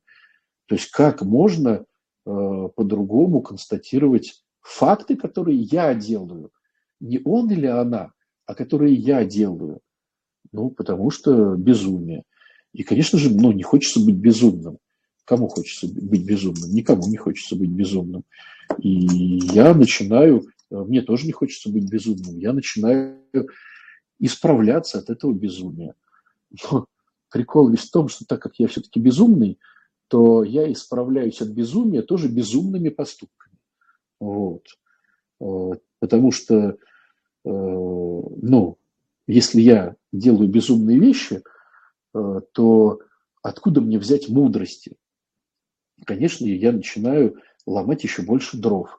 [0.65, 1.85] То есть как можно
[2.25, 6.51] э, по-другому констатировать факты, которые я делаю,
[6.99, 8.11] не он или она,
[8.45, 9.79] а которые я делаю.
[10.51, 12.23] Ну, потому что безумие.
[12.73, 14.77] И, конечно же, ну, не хочется быть безумным.
[15.23, 16.69] Кому хочется быть безумным?
[16.71, 18.23] Никому не хочется быть безумным.
[18.79, 18.89] И
[19.53, 23.21] я начинаю, мне тоже не хочется быть безумным, я начинаю
[24.19, 25.95] исправляться от этого безумия.
[26.71, 26.85] Но,
[27.29, 29.59] прикол весь в том, что так как я все-таки безумный,
[30.07, 33.57] то я исправляюсь от безумия тоже безумными поступками.
[34.19, 34.63] Вот.
[35.99, 36.75] Потому что, э,
[37.43, 38.77] ну,
[39.27, 41.43] если я делаю безумные вещи,
[42.13, 43.01] э, то
[43.41, 44.95] откуда мне взять мудрости?
[46.05, 48.97] Конечно, я начинаю ломать еще больше дров.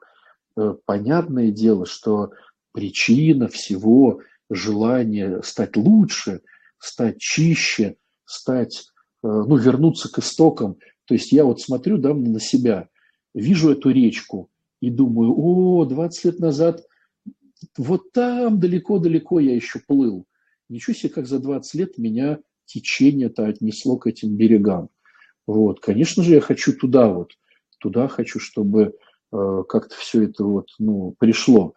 [0.55, 2.31] Э, понятное дело, что
[2.71, 6.41] причина всего желания стать лучше,
[6.77, 8.85] стать чище, стать,
[9.21, 10.77] ну, вернуться к истокам.
[11.05, 12.87] То есть я вот смотрю да, на себя,
[13.33, 14.49] вижу эту речку,
[14.81, 16.83] и думаю, о, 20 лет назад
[17.77, 20.25] вот там далеко-далеко я еще плыл.
[20.69, 24.89] Ничего себе, как за 20 лет меня течение-то отнесло к этим берегам.
[25.47, 27.31] Вот, конечно же, я хочу туда вот,
[27.79, 28.93] туда хочу, чтобы
[29.31, 31.73] э, как-то все это вот, ну, пришло.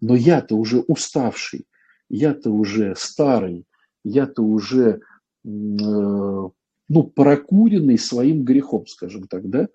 [0.00, 1.66] Но я-то уже уставший,
[2.08, 3.66] я-то уже старый,
[4.04, 4.98] я-то уже, э,
[5.44, 6.52] ну,
[7.14, 9.68] прокуренный своим грехом, скажем так, да,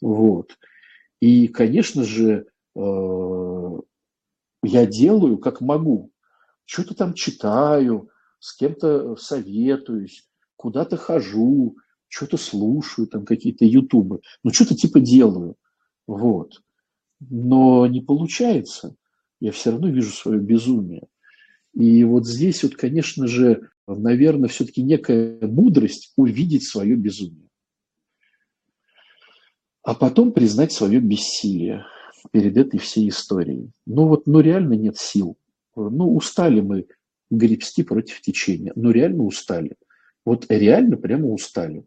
[0.00, 0.56] вот.
[1.20, 3.80] И, конечно же, э,
[4.62, 6.10] я делаю, как могу.
[6.64, 11.76] Что-то там читаю, с кем-то советуюсь, куда-то хожу,
[12.08, 14.20] что-то слушаю, там какие-то ютубы.
[14.42, 15.56] Ну, что-то типа делаю.
[16.06, 16.62] Вот.
[17.20, 18.96] Но не получается.
[19.40, 21.08] Я все равно вижу свое безумие.
[21.76, 27.46] И вот здесь вот, конечно же, наверное, все-таки некая мудрость увидеть свое безумие
[29.86, 31.86] а потом признать свое бессилие
[32.32, 33.70] перед этой всей историей.
[33.86, 35.38] Ну вот, ну реально нет сил.
[35.76, 36.88] Ну устали мы
[37.30, 38.72] гребсти против течения.
[38.74, 39.76] Ну реально устали.
[40.24, 41.84] Вот реально прямо устали.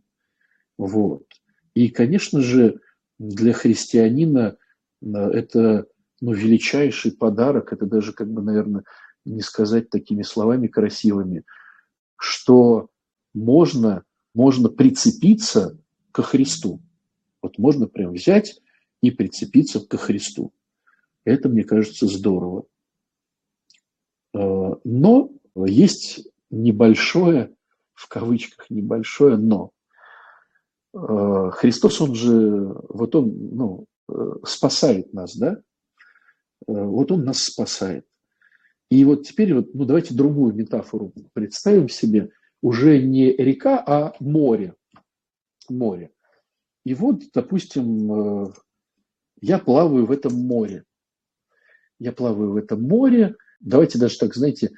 [0.78, 1.26] Вот.
[1.74, 2.80] И, конечно же,
[3.18, 4.56] для христианина
[5.02, 5.86] э, это
[6.22, 8.86] ну, величайший подарок, это даже, как бы, наверное,
[9.26, 11.44] не сказать такими словами красивыми,
[12.18, 12.90] что
[13.34, 14.04] можно,
[14.34, 15.78] можно прицепиться
[16.12, 16.82] ко Христу.
[17.42, 18.60] Вот можно прям взять
[19.02, 20.52] и прицепиться ко Христу.
[21.24, 22.66] Это, мне кажется, здорово.
[24.34, 27.56] Э, но есть небольшое,
[27.94, 29.72] в кавычках небольшое «но».
[30.94, 35.62] Э, Христос, он же, вот он, ну, э, спасает нас, да?
[36.68, 38.06] Вот он нас спасает.
[38.90, 42.32] И вот теперь вот, ну, давайте другую метафору представим себе.
[42.62, 44.74] Уже не река, а море.
[45.70, 46.12] Море.
[46.86, 48.54] И вот, допустим, э,
[49.42, 50.86] я плаваю в этом море.
[52.00, 53.36] Я плаваю в этом море.
[53.60, 54.72] Давайте даже так, знаете,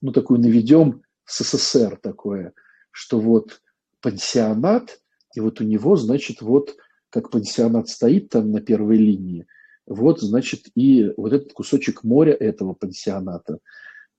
[0.00, 2.54] ну такую наведем СССР такое,
[2.90, 3.60] что вот
[4.00, 5.00] пансионат,
[5.34, 6.76] и вот у него, значит, вот
[7.10, 9.46] как пансионат стоит там на первой линии,
[9.88, 13.58] вот, значит, и вот этот кусочек моря этого пансионата.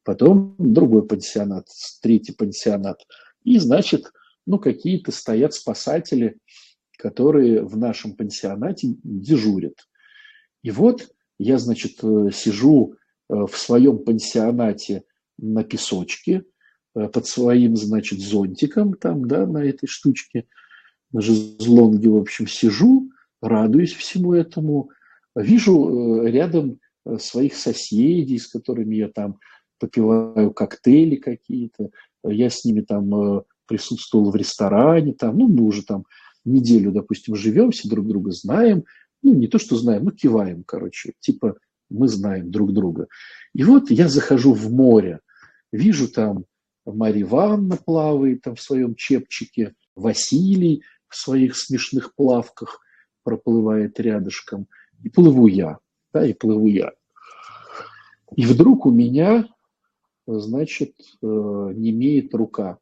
[0.04, 1.68] Потом другой пансионат,
[2.02, 3.06] третий пансионат.
[3.44, 4.12] И, значит,
[4.46, 6.38] ну, какие-то стоят спасатели,
[6.98, 9.76] которые в нашем пансионате дежурят.
[10.64, 12.96] И вот я, значит, э, сижу
[13.30, 15.04] э, в своем пансионате
[15.38, 16.44] на песочке,
[16.96, 20.48] э, под своим, значит, зонтиком там, да, на этой штучке,
[21.12, 24.90] на жезлонге, в общем, сижу, радуюсь всему этому,
[25.36, 26.80] вижу рядом
[27.18, 29.40] своих соседей, с которыми я там
[29.80, 31.90] попиваю коктейли какие-то,
[32.24, 36.06] я с ними там присутствовал в ресторане, там, ну, мы уже там
[36.44, 38.84] неделю, допустим, живем, все друг друга знаем,
[39.22, 41.56] ну, не то, что знаем, ну, киваем, короче, типа
[41.90, 43.08] мы знаем друг друга.
[43.54, 45.20] И вот я захожу в море,
[45.72, 46.46] вижу там
[46.86, 52.80] Марья Ивановна плавает там в своем чепчике, Василий в своих смешных плавках
[53.24, 54.68] проплывает рядышком,
[55.04, 55.80] и плыву я,
[56.14, 56.94] да, и плыву я.
[58.36, 59.48] И вдруг у меня,
[60.28, 62.78] значит, э, не имеет рука.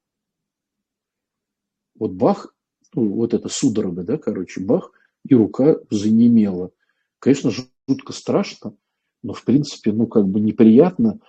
[1.95, 2.53] Вот бах,
[2.93, 4.91] ну, вот эта судорога, да, короче, бах,
[5.27, 6.71] и рука занемела.
[7.19, 7.51] Конечно,
[7.89, 8.75] жутко страшно,
[9.23, 11.19] но, в принципе, ну, как бы неприятно.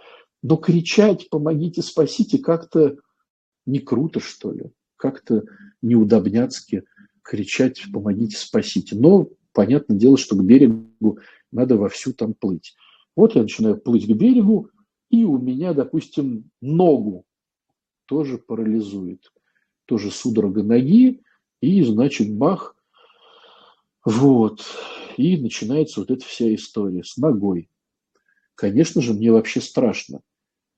[0.42, 2.96] Но кричать «помогите, спасите» как-то
[3.66, 4.70] не круто, что ли.
[4.96, 5.44] Как-то
[5.82, 6.84] неудобняцки
[7.22, 8.94] кричать «помогите, спасите».
[8.94, 9.28] Но,
[9.58, 11.18] понятное дело, что к берегу
[11.50, 12.76] надо вовсю там плыть.
[13.16, 14.70] Вот я начинаю плыть к берегу,
[15.10, 17.24] и у меня, допустим, ногу
[18.06, 19.32] тоже парализует.
[19.84, 21.22] Тоже судорога ноги,
[21.60, 22.76] и, значит, бах,
[24.04, 24.64] вот,
[25.16, 27.68] и начинается вот эта вся история с ногой.
[28.54, 30.20] Конечно же, мне вообще страшно.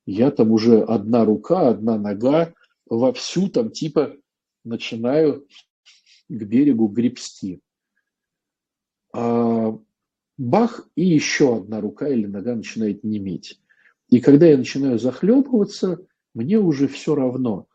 [0.06, 2.54] Я там уже одна рука, одна нога,
[2.86, 4.16] вовсю там типа
[4.64, 5.46] начинаю
[6.30, 7.60] к берегу гребсти.
[9.12, 9.76] А
[10.38, 13.60] бах, и еще одна рука или нога начинает неметь.
[14.08, 17.66] И когда я начинаю захлебываться, мне уже все равно.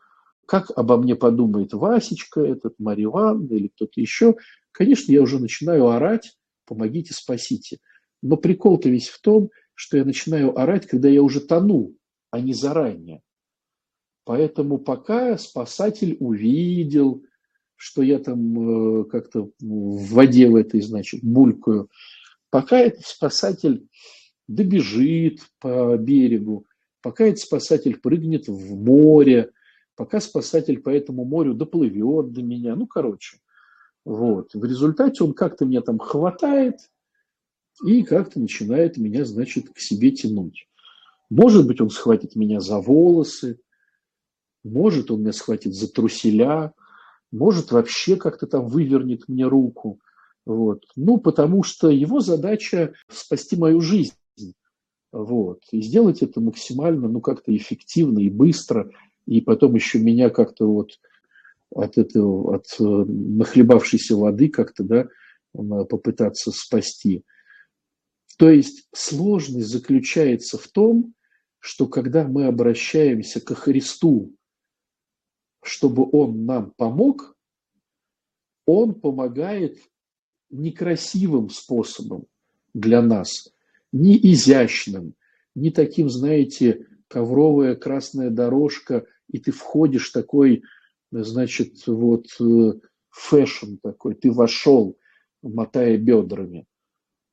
[0.46, 4.36] как обо мне подумает Васечка, этот Марья Ивановна или кто-то еще,
[4.72, 7.78] конечно, я уже начинаю орать, помогите, спасите.
[8.22, 11.94] Но прикол-то весь в том, что я начинаю орать, когда я уже тону,
[12.30, 13.22] а не заранее.
[14.24, 17.22] Поэтому пока спасатель увидел,
[17.76, 21.90] что я там э, как-то в воде в этой, значит, булькаю,
[22.50, 23.86] пока этот спасатель
[24.48, 26.66] добежит по берегу,
[27.02, 29.50] пока этот спасатель прыгнет в море,
[29.94, 33.38] пока спасатель по этому морю доплывет до меня, ну, короче,
[34.04, 34.54] вот.
[34.54, 36.76] В результате он как-то меня там хватает
[37.84, 40.68] и как-то начинает меня, значит, к себе тянуть.
[41.28, 43.58] Может быть, он схватит меня за волосы,
[44.62, 46.72] может, он меня схватит за труселя,
[47.36, 50.00] может, вообще как-то там вывернет мне руку.
[50.44, 50.84] Вот.
[50.96, 54.14] Ну, потому что его задача спасти мою жизнь.
[55.12, 55.62] Вот.
[55.72, 58.90] И сделать это максимально, ну, как-то эффективно и быстро.
[59.26, 61.00] И потом еще меня как-то вот
[61.74, 65.08] от этого, от э, нахлебавшейся воды как-то, да,
[65.52, 67.24] попытаться спасти.
[68.38, 71.14] То есть сложность заключается в том,
[71.58, 74.34] что когда мы обращаемся ко Христу
[75.66, 77.36] чтобы он нам помог,
[78.66, 79.78] он помогает
[80.50, 82.26] некрасивым способом
[82.72, 83.52] для нас,
[83.92, 85.14] не изящным,
[85.54, 90.62] не таким, знаете, ковровая красная дорожка, и ты входишь такой,
[91.10, 92.72] значит, вот э,
[93.10, 94.96] fashion такой, ты вошел,
[95.42, 96.66] мотая бедрами.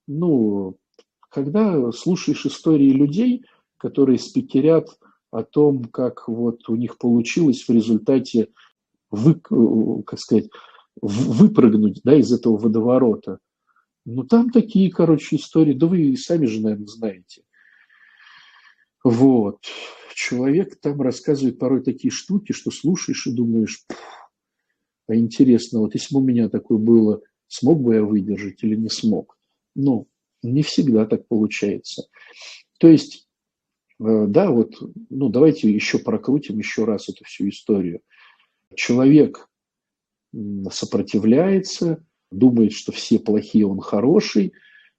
[0.08, 0.78] Ну,
[1.30, 3.46] когда слушаешь истории людей,
[3.78, 4.90] которые спикерят
[5.34, 8.50] о том, как вот у них получилось в результате
[9.10, 9.36] вы,
[10.06, 10.50] как сказать,
[11.02, 13.40] выпрыгнуть да, из этого водоворота.
[14.06, 17.44] Ну, там такие, короче, истории, да вы сами же, наверное, знаете.
[19.04, 19.60] Вот.
[20.14, 23.86] Человек там рассказывает порой такие штуки, что слушаешь и думаешь,
[25.08, 28.90] а интересно, вот если бы у меня такое было, смог бы я выдержать или не
[28.90, 29.38] смог?
[29.76, 30.08] Ну,
[30.44, 32.08] не всегда так получается.
[32.78, 33.22] То есть Э,
[34.04, 34.76] да, вот,
[35.10, 38.01] ну давайте еще прокрутим еще раз эту всю историю.
[38.76, 39.47] Человек
[40.72, 44.54] сопротивляется, думает, что все плохие, он хороший.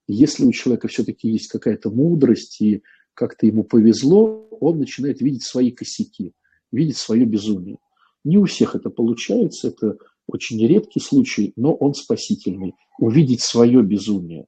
[0.06, 2.82] Если у человека все-таки есть какая-то мудрость и
[3.12, 6.32] как-то ему повезло, он начинает видеть свои косяки,
[6.72, 7.78] видеть свое безумие.
[8.22, 12.74] Не у всех это получается, это очень редкий случай, но он спасительный.
[12.98, 14.46] Увидеть свое безумие.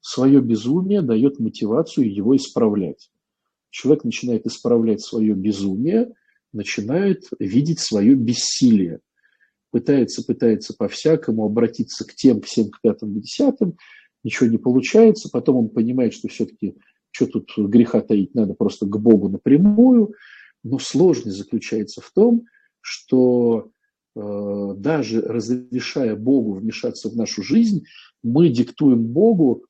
[0.00, 3.10] Свое безумие дает мотивацию его исправлять
[3.78, 6.12] человек начинает исправлять свое безумие,
[6.52, 8.98] начинает видеть свое бессилие.
[9.70, 13.76] Пытается, пытается по-всякому обратиться к тем, всем, к пятым, к десятым,
[14.24, 16.74] ничего не получается, потом он понимает, что все-таки
[17.10, 20.12] что тут греха таить, надо просто к Богу напрямую,
[20.64, 22.46] но сложность заключается в том,
[22.80, 23.70] что
[24.16, 27.84] э, даже разрешая Богу вмешаться в нашу жизнь,
[28.24, 29.64] мы диктуем Богу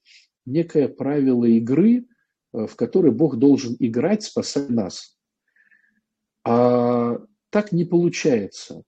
[0.47, 2.07] некое правило игры,
[2.53, 5.17] в которой Бог должен играть, спасая нас.
[6.45, 7.19] А
[7.51, 8.83] так не получается.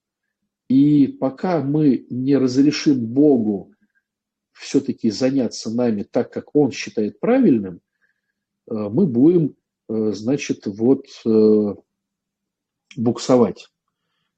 [0.67, 3.73] И пока мы не разрешим Богу
[4.53, 7.81] все-таки заняться нами так, как Он считает правильным,
[8.69, 9.55] э, мы будем,
[9.89, 11.05] э, значит, вот
[12.95, 13.67] буксовать.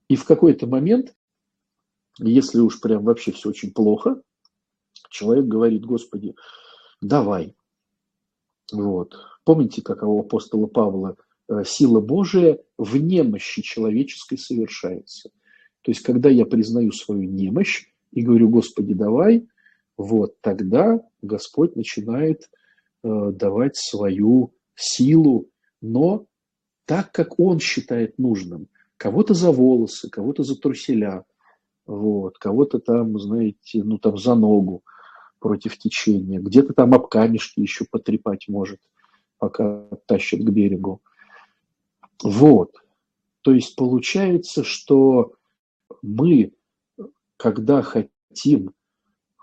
[0.08, 1.16] И в какой-то момент,
[2.20, 4.22] если уж прям вообще все очень плохо,
[5.10, 6.36] человек говорит, Господи,
[7.02, 7.56] давай,
[8.72, 9.16] вот.
[9.44, 11.18] Помните, как у апостола Павла
[11.50, 15.30] э, сила Божия в немощи человеческой совершается.
[15.82, 19.48] То есть, когда я признаю свою немощь и говорю, Господи, давай,
[19.98, 22.50] вот тогда Господь начинает
[23.04, 25.50] э, давать свою силу,
[25.82, 26.26] но
[26.86, 28.68] так, как Он считает нужным.
[28.98, 31.26] Кого-то за волосы, кого-то за труселя,
[31.86, 34.84] вот, кого-то там, знаете, ну там за ногу
[35.44, 38.80] против течения, где-то там об камешки еще потрепать может,
[39.40, 41.02] пока тащит к берегу.
[42.24, 42.72] Вот.
[43.42, 45.34] То есть получается, что
[46.02, 46.54] мы,
[47.36, 48.74] когда хотим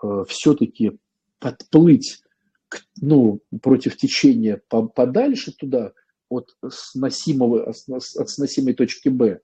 [0.01, 0.97] э, все-таки
[1.37, 2.23] подплыть
[2.67, 5.93] к, ну, против течения по, подальше туда,
[6.29, 9.41] от сносимого, от сносимой точки Б,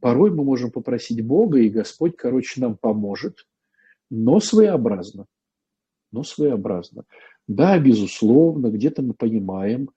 [0.00, 3.46] порой мы можем попросить Бога, и Господь, короче, нам поможет,
[4.10, 5.24] но своеобразно
[6.12, 7.04] но своеобразно.
[7.48, 9.90] Да, безусловно, где-то мы понимаем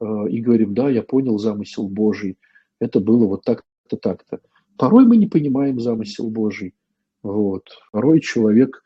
[0.00, 2.38] э, и говорим, да, я понял замысел Божий,
[2.80, 4.40] это было вот так-то, так-то.
[4.76, 6.74] Порой мы не понимаем замысел Божий.
[7.22, 7.68] Вот.
[7.92, 8.82] Порой человек,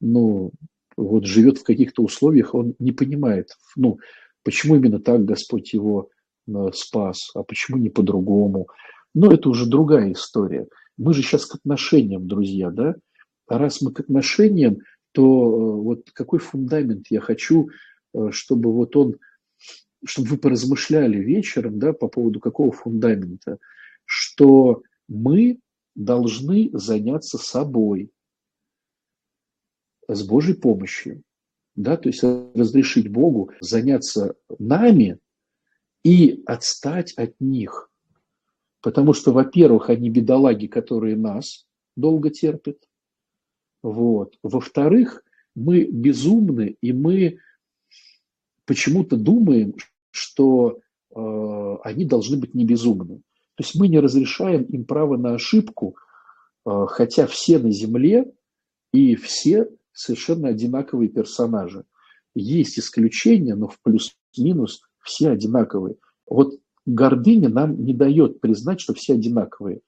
[0.00, 0.52] ну,
[0.96, 3.98] вот живет в каких-то условиях, он не понимает, ну,
[4.44, 6.08] почему именно так Господь его
[6.46, 8.68] э, спас, а почему не по-другому.
[9.14, 10.66] Но это уже другая история.
[10.96, 12.94] Мы же сейчас к отношениям, друзья, да?
[13.48, 14.78] А раз мы к отношениям,
[15.16, 17.70] то э, вот какой фундамент я хочу,
[18.12, 19.16] э, чтобы вот он,
[20.04, 23.56] чтобы вы поразмышляли вечером, да, по поводу какого фундамента,
[24.04, 25.58] что мы
[25.94, 28.10] должны заняться собой
[30.06, 31.22] с Божьей помощью,
[31.76, 35.18] да, то есть разрешить Богу заняться нами
[36.04, 37.90] и отстать от них.
[38.82, 42.85] Потому что, во-первых, они бедолаги, которые нас долго терпят.
[43.82, 44.34] Вот.
[44.42, 45.22] Во-вторых,
[45.54, 47.38] мы безумны, и мы
[48.66, 49.74] почему-то думаем,
[50.10, 50.80] что
[51.14, 53.22] э, они должны быть не безумны.
[53.54, 55.96] То есть мы не разрешаем им право на ошибку,
[56.66, 58.32] э, хотя все на Земле
[58.92, 61.84] и все совершенно одинаковые персонажи.
[62.34, 65.96] Есть исключения, но в плюс-минус все одинаковые.
[66.26, 69.80] Вот гордыня нам не дает признать, что все одинаковые.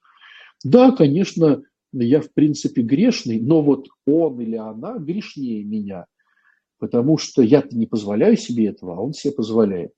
[0.64, 1.62] Да, конечно,
[1.92, 6.06] я в принципе грешный, но вот он или она грешнее меня,
[6.78, 9.92] потому что я-то не позволяю себе этого, а он себе позволяет.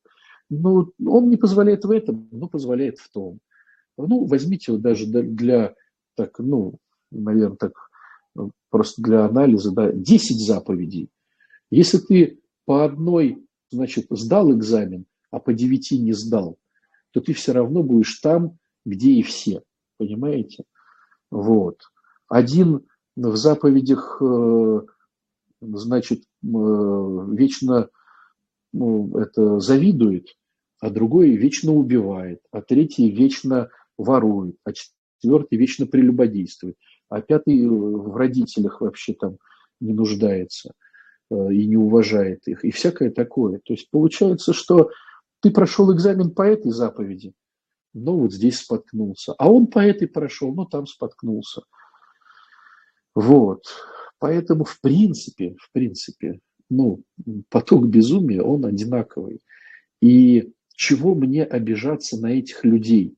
[0.48, 3.38] Ну, он не позволяет в этом, но позволяет в том.
[3.96, 5.74] Ну, возьмите вот даже для,
[6.16, 6.78] так, ну,
[7.10, 7.72] наверное, так,
[8.70, 11.08] просто для анализа, да, 10 заповедей.
[11.70, 16.56] Если ты по одной, значит, сдал экзамен, а по 9 не сдал,
[17.12, 19.62] то ты все равно будешь там, где и все.
[19.98, 20.64] Понимаете?
[21.30, 21.78] Вот.
[22.28, 24.80] Один в заповедях, э,
[25.60, 27.88] значит, э, вечно
[28.72, 30.28] ну, это завидует,
[30.80, 33.68] а другой вечно убивает, а третий вечно
[33.98, 36.76] ворует, а четвертый вечно прелюбодействует,
[37.08, 39.38] а пятый в родителях вообще там
[39.80, 40.72] не нуждается
[41.30, 43.60] э, и не уважает их, и всякое такое.
[43.64, 44.90] То есть получается, что
[45.40, 47.32] ты прошел экзамен по этой заповеди,
[47.92, 49.34] но вот здесь споткнулся.
[49.38, 51.62] А он по этой прошел, но там споткнулся.
[53.14, 53.64] Вот.
[54.18, 57.02] Поэтому, в принципе, в принципе, ну,
[57.48, 59.40] поток безумия, он одинаковый.
[60.00, 63.16] И чего мне обижаться на этих людей,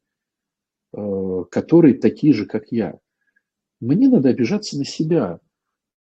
[0.93, 2.99] э, которые такие же, как я?
[3.81, 5.41] Мне надо обижаться на себя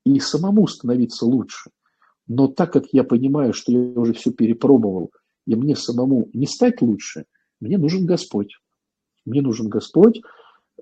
[0.04, 1.70] и самому становиться лучше.
[2.28, 5.12] Но так как я понимаю, что я уже все перепробовал–
[5.46, 7.24] и мне самому не стать лучше,
[7.60, 8.58] мне нужен Господь.
[9.24, 10.20] Мне нужен Господь.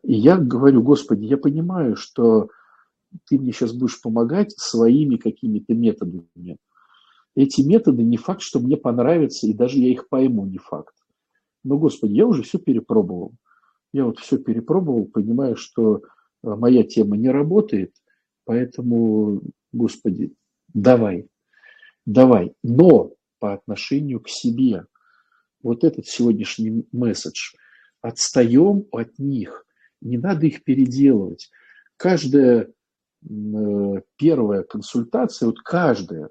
[0.03, 2.49] И я говорю, Господи, я понимаю, что
[3.29, 6.59] ты мне сейчас будешь помогать своими какими-то методами.
[7.37, 10.95] Эти методы не факт, что мне понравятся, и даже я их пойму, не факт.
[11.65, 13.33] Но, Господи, я уже все перепробовал.
[13.93, 16.01] Я вот все перепробовал, понимаю, что э,
[16.43, 17.95] моя тема не работает,
[18.45, 19.41] поэтому,
[19.73, 20.35] Господи,
[20.73, 21.29] давай,
[22.05, 22.55] давай.
[22.63, 24.87] Но по отношению к себе.
[25.65, 27.55] Вот этот сегодняшний месседж.
[28.03, 29.67] Отстаем от них,
[30.03, 31.51] не надо их переделывать.
[31.97, 36.29] Каждая э, первая консультация, вот каждая,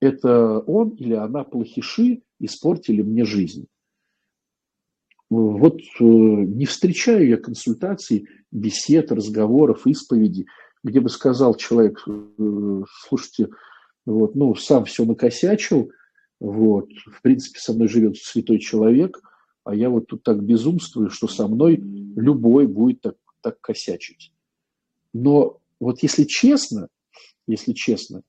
[0.00, 3.66] это он или она плохиши испортили мне жизнь.
[5.28, 10.46] Вот э, не встречаю я консультаций, бесед, разговоров, исповеди,
[10.82, 13.50] где бы сказал человек, э, слушайте,
[14.06, 15.90] вот, ну, сам все накосячил,
[16.40, 16.90] вот.
[17.06, 19.20] В принципе, со мной живет святой человек,
[19.64, 24.32] а я вот тут так безумствую, что со мной любой будет так, так косячить.
[25.12, 26.88] Но вот если честно,
[27.46, 28.22] если честно,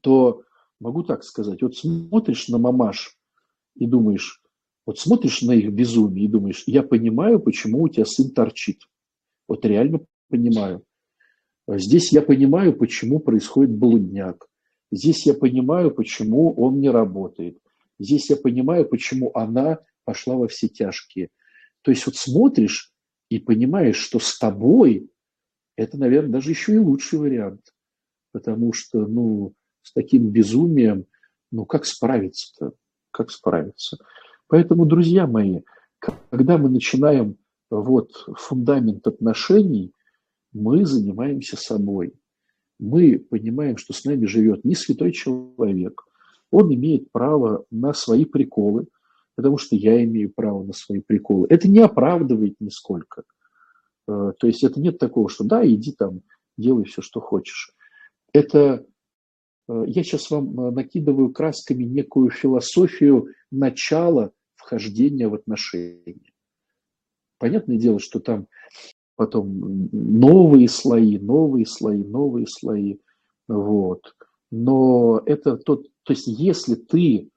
[0.00, 0.42] то
[0.80, 3.16] могу так сказать, вот смотришь на мамаш
[3.76, 4.42] и думаешь,
[4.84, 8.82] вот смотришь на их безумие и думаешь, я понимаю, почему у тебя сын торчит.
[9.48, 10.84] Вот реально понимаю.
[11.68, 14.48] Здесь я понимаю, почему происходит блудняк.
[14.92, 17.58] Здесь я понимаю, почему он не работает.
[17.98, 21.30] Здесь я понимаю, почему она пошла во все тяжкие.
[21.80, 22.92] То есть вот смотришь
[23.30, 25.10] и понимаешь, что с тобой
[25.76, 27.72] это, наверное, даже еще и лучший вариант.
[28.32, 31.06] Потому что, ну, с таким безумием,
[31.50, 32.72] ну, как справиться-то?
[33.10, 33.96] Как справиться?
[34.46, 35.62] Поэтому, друзья мои,
[35.98, 37.38] когда мы начинаем
[37.70, 39.92] вот фундамент отношений,
[40.52, 42.14] мы занимаемся собой
[42.82, 46.04] мы понимаем, что с нами живет не святой человек.
[46.50, 48.88] Он имеет право на свои приколы,
[49.36, 51.46] потому что я имею право на свои приколы.
[51.48, 53.22] Это не оправдывает нисколько.
[54.08, 56.22] Э, то есть это нет такого, что да, иди там,
[56.58, 57.72] делай все, что хочешь.
[58.32, 58.84] Это
[59.68, 66.32] э, я сейчас вам э, накидываю красками некую философию начала вхождения в отношения.
[67.38, 68.48] Понятное дело, что там
[69.22, 72.96] потом новые слои, новые слои, новые слои.
[73.46, 74.16] Вот.
[74.50, 77.28] Но это тот, то есть если ты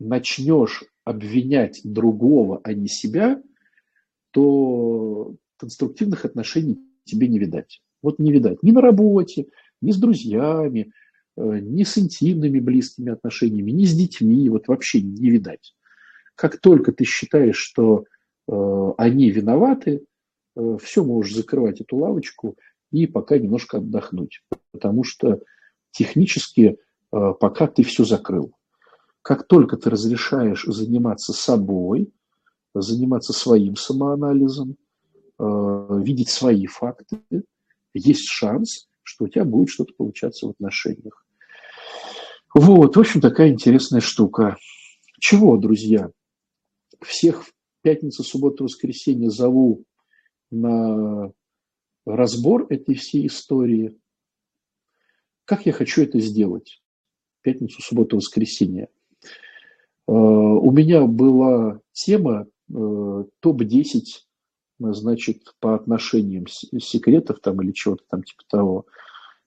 [0.00, 3.42] начнешь обвинять другого, а не себя,
[4.30, 7.82] то конструктивных отношений тебе не видать.
[8.02, 9.48] Вот не видать ни на работе,
[9.82, 10.90] ни с друзьями,
[11.36, 15.74] э, ни с интимными близкими отношениями, ни с детьми, вот вообще не видать.
[16.34, 18.06] Как только ты считаешь, что
[18.48, 20.02] э, они виноваты,
[20.80, 22.56] все, можешь закрывать эту лавочку
[22.90, 24.42] и пока немножко отдохнуть.
[24.72, 25.40] Потому что
[25.90, 26.78] технически
[27.12, 28.52] э, пока ты все закрыл.
[29.22, 32.12] Как только ты разрешаешь заниматься собой,
[32.74, 34.76] заниматься своим самоанализом,
[35.38, 35.44] э,
[36.02, 37.20] видеть свои факты,
[37.94, 41.24] есть шанс, что у тебя будет что-то получаться в отношениях.
[42.54, 44.56] Вот, в общем, такая интересная штука.
[45.18, 46.10] Чего, друзья?
[47.02, 47.52] Всех в
[47.82, 49.84] пятницу, субботу, воскресенье зову
[50.54, 51.32] на
[52.06, 53.98] разбор этой всей истории.
[55.44, 56.82] Как я хочу это сделать?
[57.42, 58.88] Пятницу, субботу, воскресенье.
[60.06, 64.02] Э, у меня была тема э, топ-10,
[64.78, 68.86] значит, по отношениям секретов там или чего-то там типа того.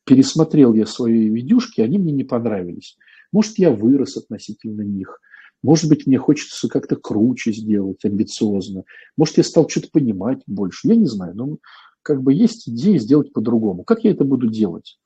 [0.04, 2.98] Пересмотрел я свои видюшки, они мне не понравились.
[3.32, 5.20] Может, я вырос относительно них.
[5.64, 8.84] Может быть, мне хочется как-то круче сделать, амбициозно.
[9.18, 10.88] Может, я стал что-то понимать больше.
[10.88, 11.36] Я не знаю.
[11.36, 11.58] Но
[12.04, 13.84] как бы есть идея сделать по-другому.
[13.84, 15.00] Как я это буду делать?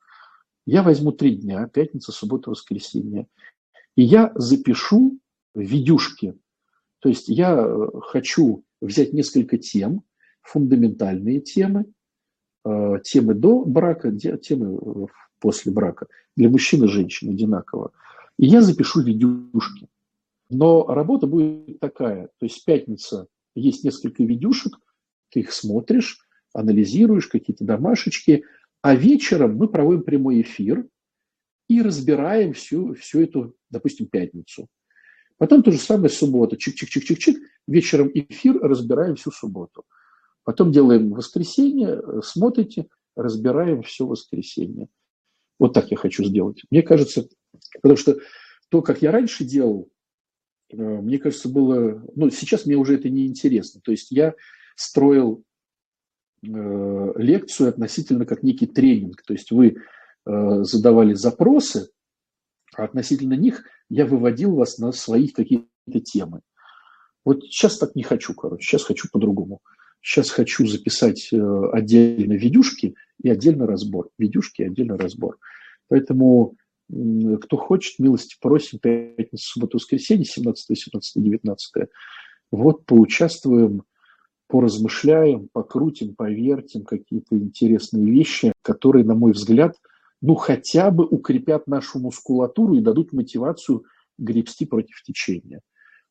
[0.66, 3.26] Я возьму три дня, пятница, суббота, воскресенье,
[3.96, 5.18] и я запишу
[5.54, 6.34] видюшки.
[7.00, 10.04] То есть я э, хочу взять несколько тем,
[10.42, 11.86] фундаментальные темы,
[12.64, 15.06] э, темы до брака, темы э,
[15.40, 17.90] после брака, для мужчин и женщин одинаково.
[18.38, 19.88] И я запишу видюшки.
[20.52, 22.28] Но работа будет такая.
[22.38, 24.78] То есть пятница есть несколько видюшек,
[25.30, 26.18] ты их смотришь,
[26.52, 28.44] анализируешь какие-то домашечки,
[28.82, 30.86] а вечером мы проводим прямой эфир
[31.68, 34.68] и разбираем всю, всю эту, допустим, пятницу.
[35.38, 36.56] Потом то же самое суббота.
[36.56, 37.36] Чик-чик-чик-чик-чик.
[37.66, 39.84] Вечером эфир, разбираем всю субботу.
[40.44, 44.88] Потом делаем воскресенье, смотрите, разбираем все воскресенье.
[45.58, 46.62] Вот так я хочу сделать.
[46.70, 47.28] Мне кажется,
[47.80, 48.18] потому что
[48.72, 49.91] то, как я раньше делал, э,
[50.72, 52.02] мне кажется, было...
[52.14, 53.80] Ну, сейчас мне уже это не интересно.
[53.84, 54.34] То есть я
[54.76, 55.44] строил
[56.44, 59.22] Э, лекцию относительно как некий тренинг.
[59.22, 59.76] То есть вы
[60.26, 61.90] э, задавали запросы,
[62.74, 66.40] а относительно них я выводил вас на свои какие-то темы.
[67.24, 69.60] Вот сейчас так не хочу, короче, сейчас хочу по-другому.
[70.00, 71.38] Сейчас хочу записать э,
[71.72, 74.08] отдельно видюшки и отдельно разбор.
[74.18, 75.38] Видюшки и отдельно разбор.
[75.86, 76.56] Поэтому
[77.40, 81.88] кто хочет, милости просим, пятница, суббота, воскресенье, 17, 17, 19.
[82.50, 83.84] Вот поучаствуем
[84.52, 89.76] поразмышляем, покрутим, повертим какие-то интересные вещи, которые, на мой взгляд,
[90.20, 93.84] ну хотя бы укрепят нашу мускулатуру и дадут мотивацию
[94.18, 95.62] гребсти против течения.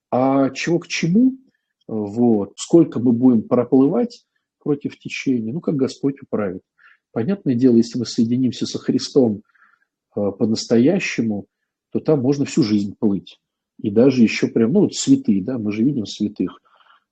[0.09, 1.37] А чего к чему?
[1.87, 2.53] Вот.
[2.55, 4.25] Сколько мы будем проплывать
[4.57, 6.63] против течения, ну как Господь управит.
[7.11, 9.43] Понятное дело, если мы соединимся со Христом
[10.13, 11.47] по-настоящему,
[11.91, 13.39] то там можно всю жизнь плыть.
[13.81, 16.61] И даже еще прям, ну вот святые, да, мы же видим святых–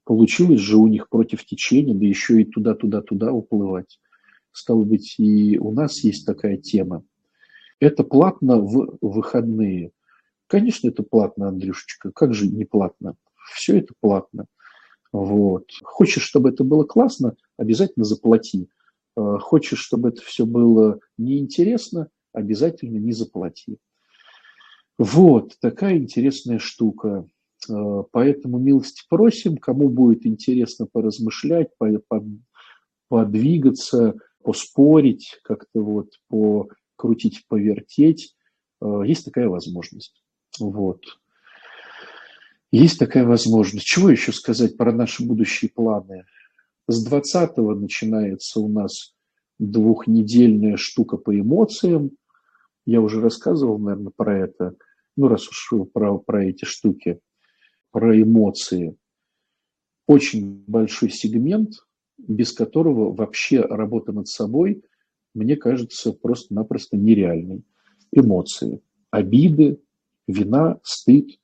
[0.10, 4.00] Получилось же у них против течения, да еще и туда-туда-туда уплывать.
[4.52, 7.04] Стало быть, и у нас есть такая тема.
[7.80, 9.92] Это платно в выходные.
[10.48, 12.12] Конечно, это платно, Андрюшечка.
[12.12, 13.18] Как же не платно?
[13.54, 14.48] Все это платно.
[15.12, 15.70] Вот.
[15.84, 18.68] Хочешь, чтобы это было классно, обязательно заплати.
[19.16, 23.78] Э, хочешь, чтобы это все было неинтересно, обязательно не заплати.
[24.98, 27.26] Вот такая интересная штука.
[27.70, 31.70] Э, поэтому милости просим, кому будет интересно поразмышлять,
[33.08, 38.36] подвигаться, поспорить, как-то вот покрутить, повертеть.
[38.82, 40.22] Э, есть такая возможность.
[40.60, 41.04] Вот.
[42.72, 43.86] Есть такая возможность.
[43.86, 46.26] Чего еще сказать про наши будущие планы?
[46.88, 49.16] С 20-го начинается у нас
[49.60, 52.12] двухнедельная штука по эмоциям.
[52.86, 54.76] Я уже рассказывал, наверное, про это.
[55.16, 57.20] Ну, раз уж про, про эти штуки
[57.92, 58.96] про эмоции.
[60.08, 61.72] Очень большой сегмент,
[62.18, 64.84] без которого вообще работа над собой,
[65.34, 67.64] мне кажется, просто-напросто нереальной.
[68.12, 69.80] Эмоции, обиды,
[70.28, 71.40] вина, стыд,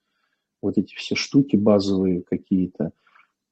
[0.62, 2.92] вот эти все штуки базовые какие-то.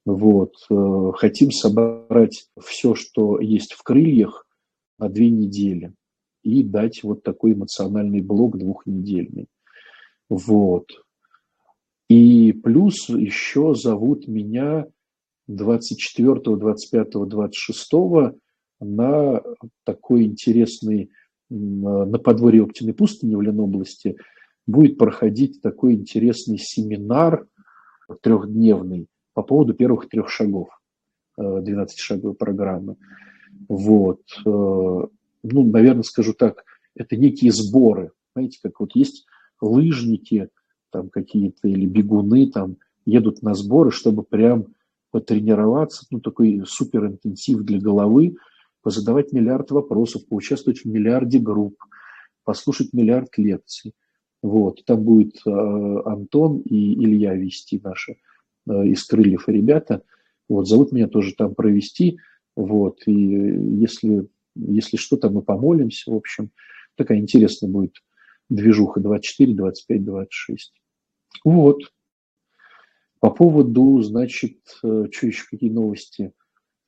[0.05, 0.55] Вот.
[0.69, 4.47] Э, хотим собрать все, что есть в крыльях
[4.97, 5.93] на две недели
[6.43, 9.47] и дать вот такой эмоциональный блок двухнедельный.
[10.29, 10.87] Вот.
[12.09, 14.85] И плюс еще зовут меня
[15.47, 17.91] 24, 25, 26
[18.79, 19.41] на
[19.83, 21.09] такой интересный,
[21.49, 24.17] на подворье Оптиной пустыни в Ленобласти
[24.67, 27.47] будет проходить такой интересный семинар
[28.21, 30.69] трехдневный по поводу первых трех шагов.
[31.39, 32.95] 12-шаговой программы.
[33.67, 34.21] Вот.
[35.43, 36.63] Ну, наверное, скажу так,
[36.95, 38.11] это некие сборы.
[38.35, 39.25] Знаете, как вот есть
[39.61, 40.49] лыжники,
[40.91, 44.67] там какие-то или бегуны там едут на сборы, чтобы прям
[45.11, 48.35] потренироваться, ну, такой супер интенсив для головы,
[48.81, 51.77] позадавать миллиард вопросов, поучаствовать в миллиарде групп,
[52.43, 53.93] послушать миллиард лекций.
[54.41, 55.49] Вот, там будет э,
[56.05, 58.17] Антон и Илья вести наши
[58.67, 60.03] э, из крыльев ребята.
[60.49, 62.17] Вот, зовут меня тоже там провести.
[62.55, 66.51] Вот, и если, если что, то мы помолимся, в общем.
[66.95, 67.95] Такая интересная будет
[68.49, 70.73] движуха 24, 25, 26.
[71.43, 71.81] Вот.
[73.19, 76.33] По поводу, значит, э, что еще, какие новости?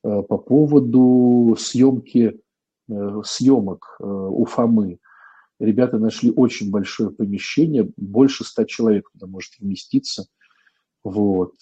[0.04, 2.40] Э, по поводу съемки,
[2.88, 4.98] э, съемок у Фомы.
[5.58, 10.26] Ребята нашли очень большое помещение, больше ста человек туда может вместиться.
[11.02, 11.54] Вот.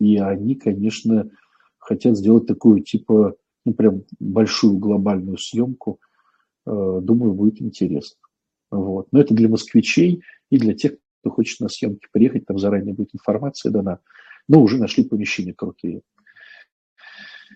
[0.00, 1.30] И они, конечно,
[1.78, 3.36] хотят сделать такую, типа,
[3.66, 6.00] ну, прям большую глобальную съемку.
[6.64, 8.18] Думаю, будет интересно.
[8.70, 9.08] Вот.
[9.12, 13.14] Но это для москвичей и для тех, кто хочет на съемки приехать, там заранее будет
[13.14, 14.00] информация дана,
[14.48, 16.02] но уже нашли помещения крутые.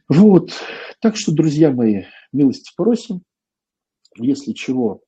[0.08, 0.52] Вот,
[1.00, 3.22] так что, друзья мои, милости просим,
[4.16, 5.02] если чего,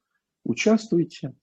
[0.45, 1.35] участвуйте,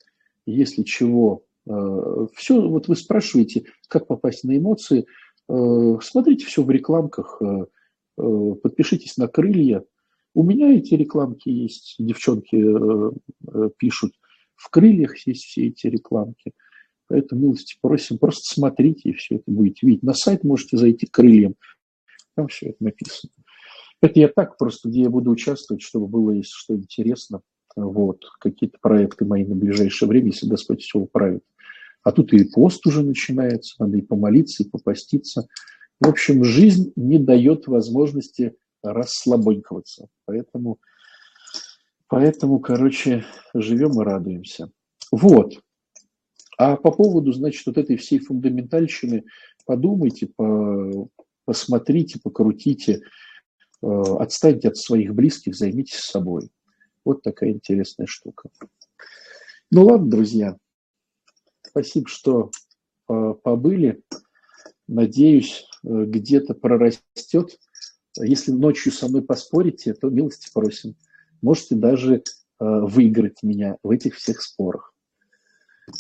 [0.46, 5.06] если чего, э, все, вот вы спрашиваете, как попасть на эмоции,
[5.50, 7.66] э, смотрите все в рекламках, э, э,
[8.62, 9.84] подпишитесь на крылья,
[10.34, 13.12] у меня эти рекламки есть, девчонки э,
[13.54, 14.14] э, пишут,
[14.56, 16.52] в крыльях есть все эти рекламки.
[17.08, 20.04] Поэтому, милости просим, просто смотрите и все это будете видеть.
[20.04, 21.56] На сайт можете зайти крыльям,
[22.36, 23.34] там все это написано.
[24.02, 27.42] Это я так просто, где я буду участвовать, чтобы было, если что, интересно.
[27.76, 31.44] Вот, какие-то проекты мои на ближайшее время, если Господь все управит.
[32.04, 35.48] А тут и пост уже начинается, надо и помолиться, и попаститься.
[36.00, 40.08] В общем, жизнь не дает возможности расслабоньковаться.
[40.26, 40.80] Поэтому,
[42.08, 44.72] поэтому, короче, живем и радуемся.
[45.12, 45.60] Вот.
[46.58, 49.26] А по поводу, значит, вот этой всей фундаментальщины
[49.66, 51.10] подумайте, по,
[51.46, 53.02] посмотрите, покрутите,
[53.82, 53.88] э,
[54.20, 56.50] отстаньте от своих близких, займитесь собой.
[57.06, 58.50] Вот такая интересная штука.
[59.72, 60.58] Ну ладно, друзья,
[61.62, 62.52] спасибо, что
[63.10, 64.02] э, побыли.
[64.88, 67.60] Надеюсь, где-то прорастет.
[68.18, 70.96] Если ночью со мной поспорите, то милости просим.
[71.42, 72.24] Можете даже
[72.60, 74.94] выиграть меня в этих всех спорах.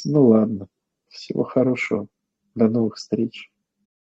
[0.05, 0.67] Ну ладно.
[1.07, 2.07] Всего хорошего.
[2.55, 3.51] До новых встреч.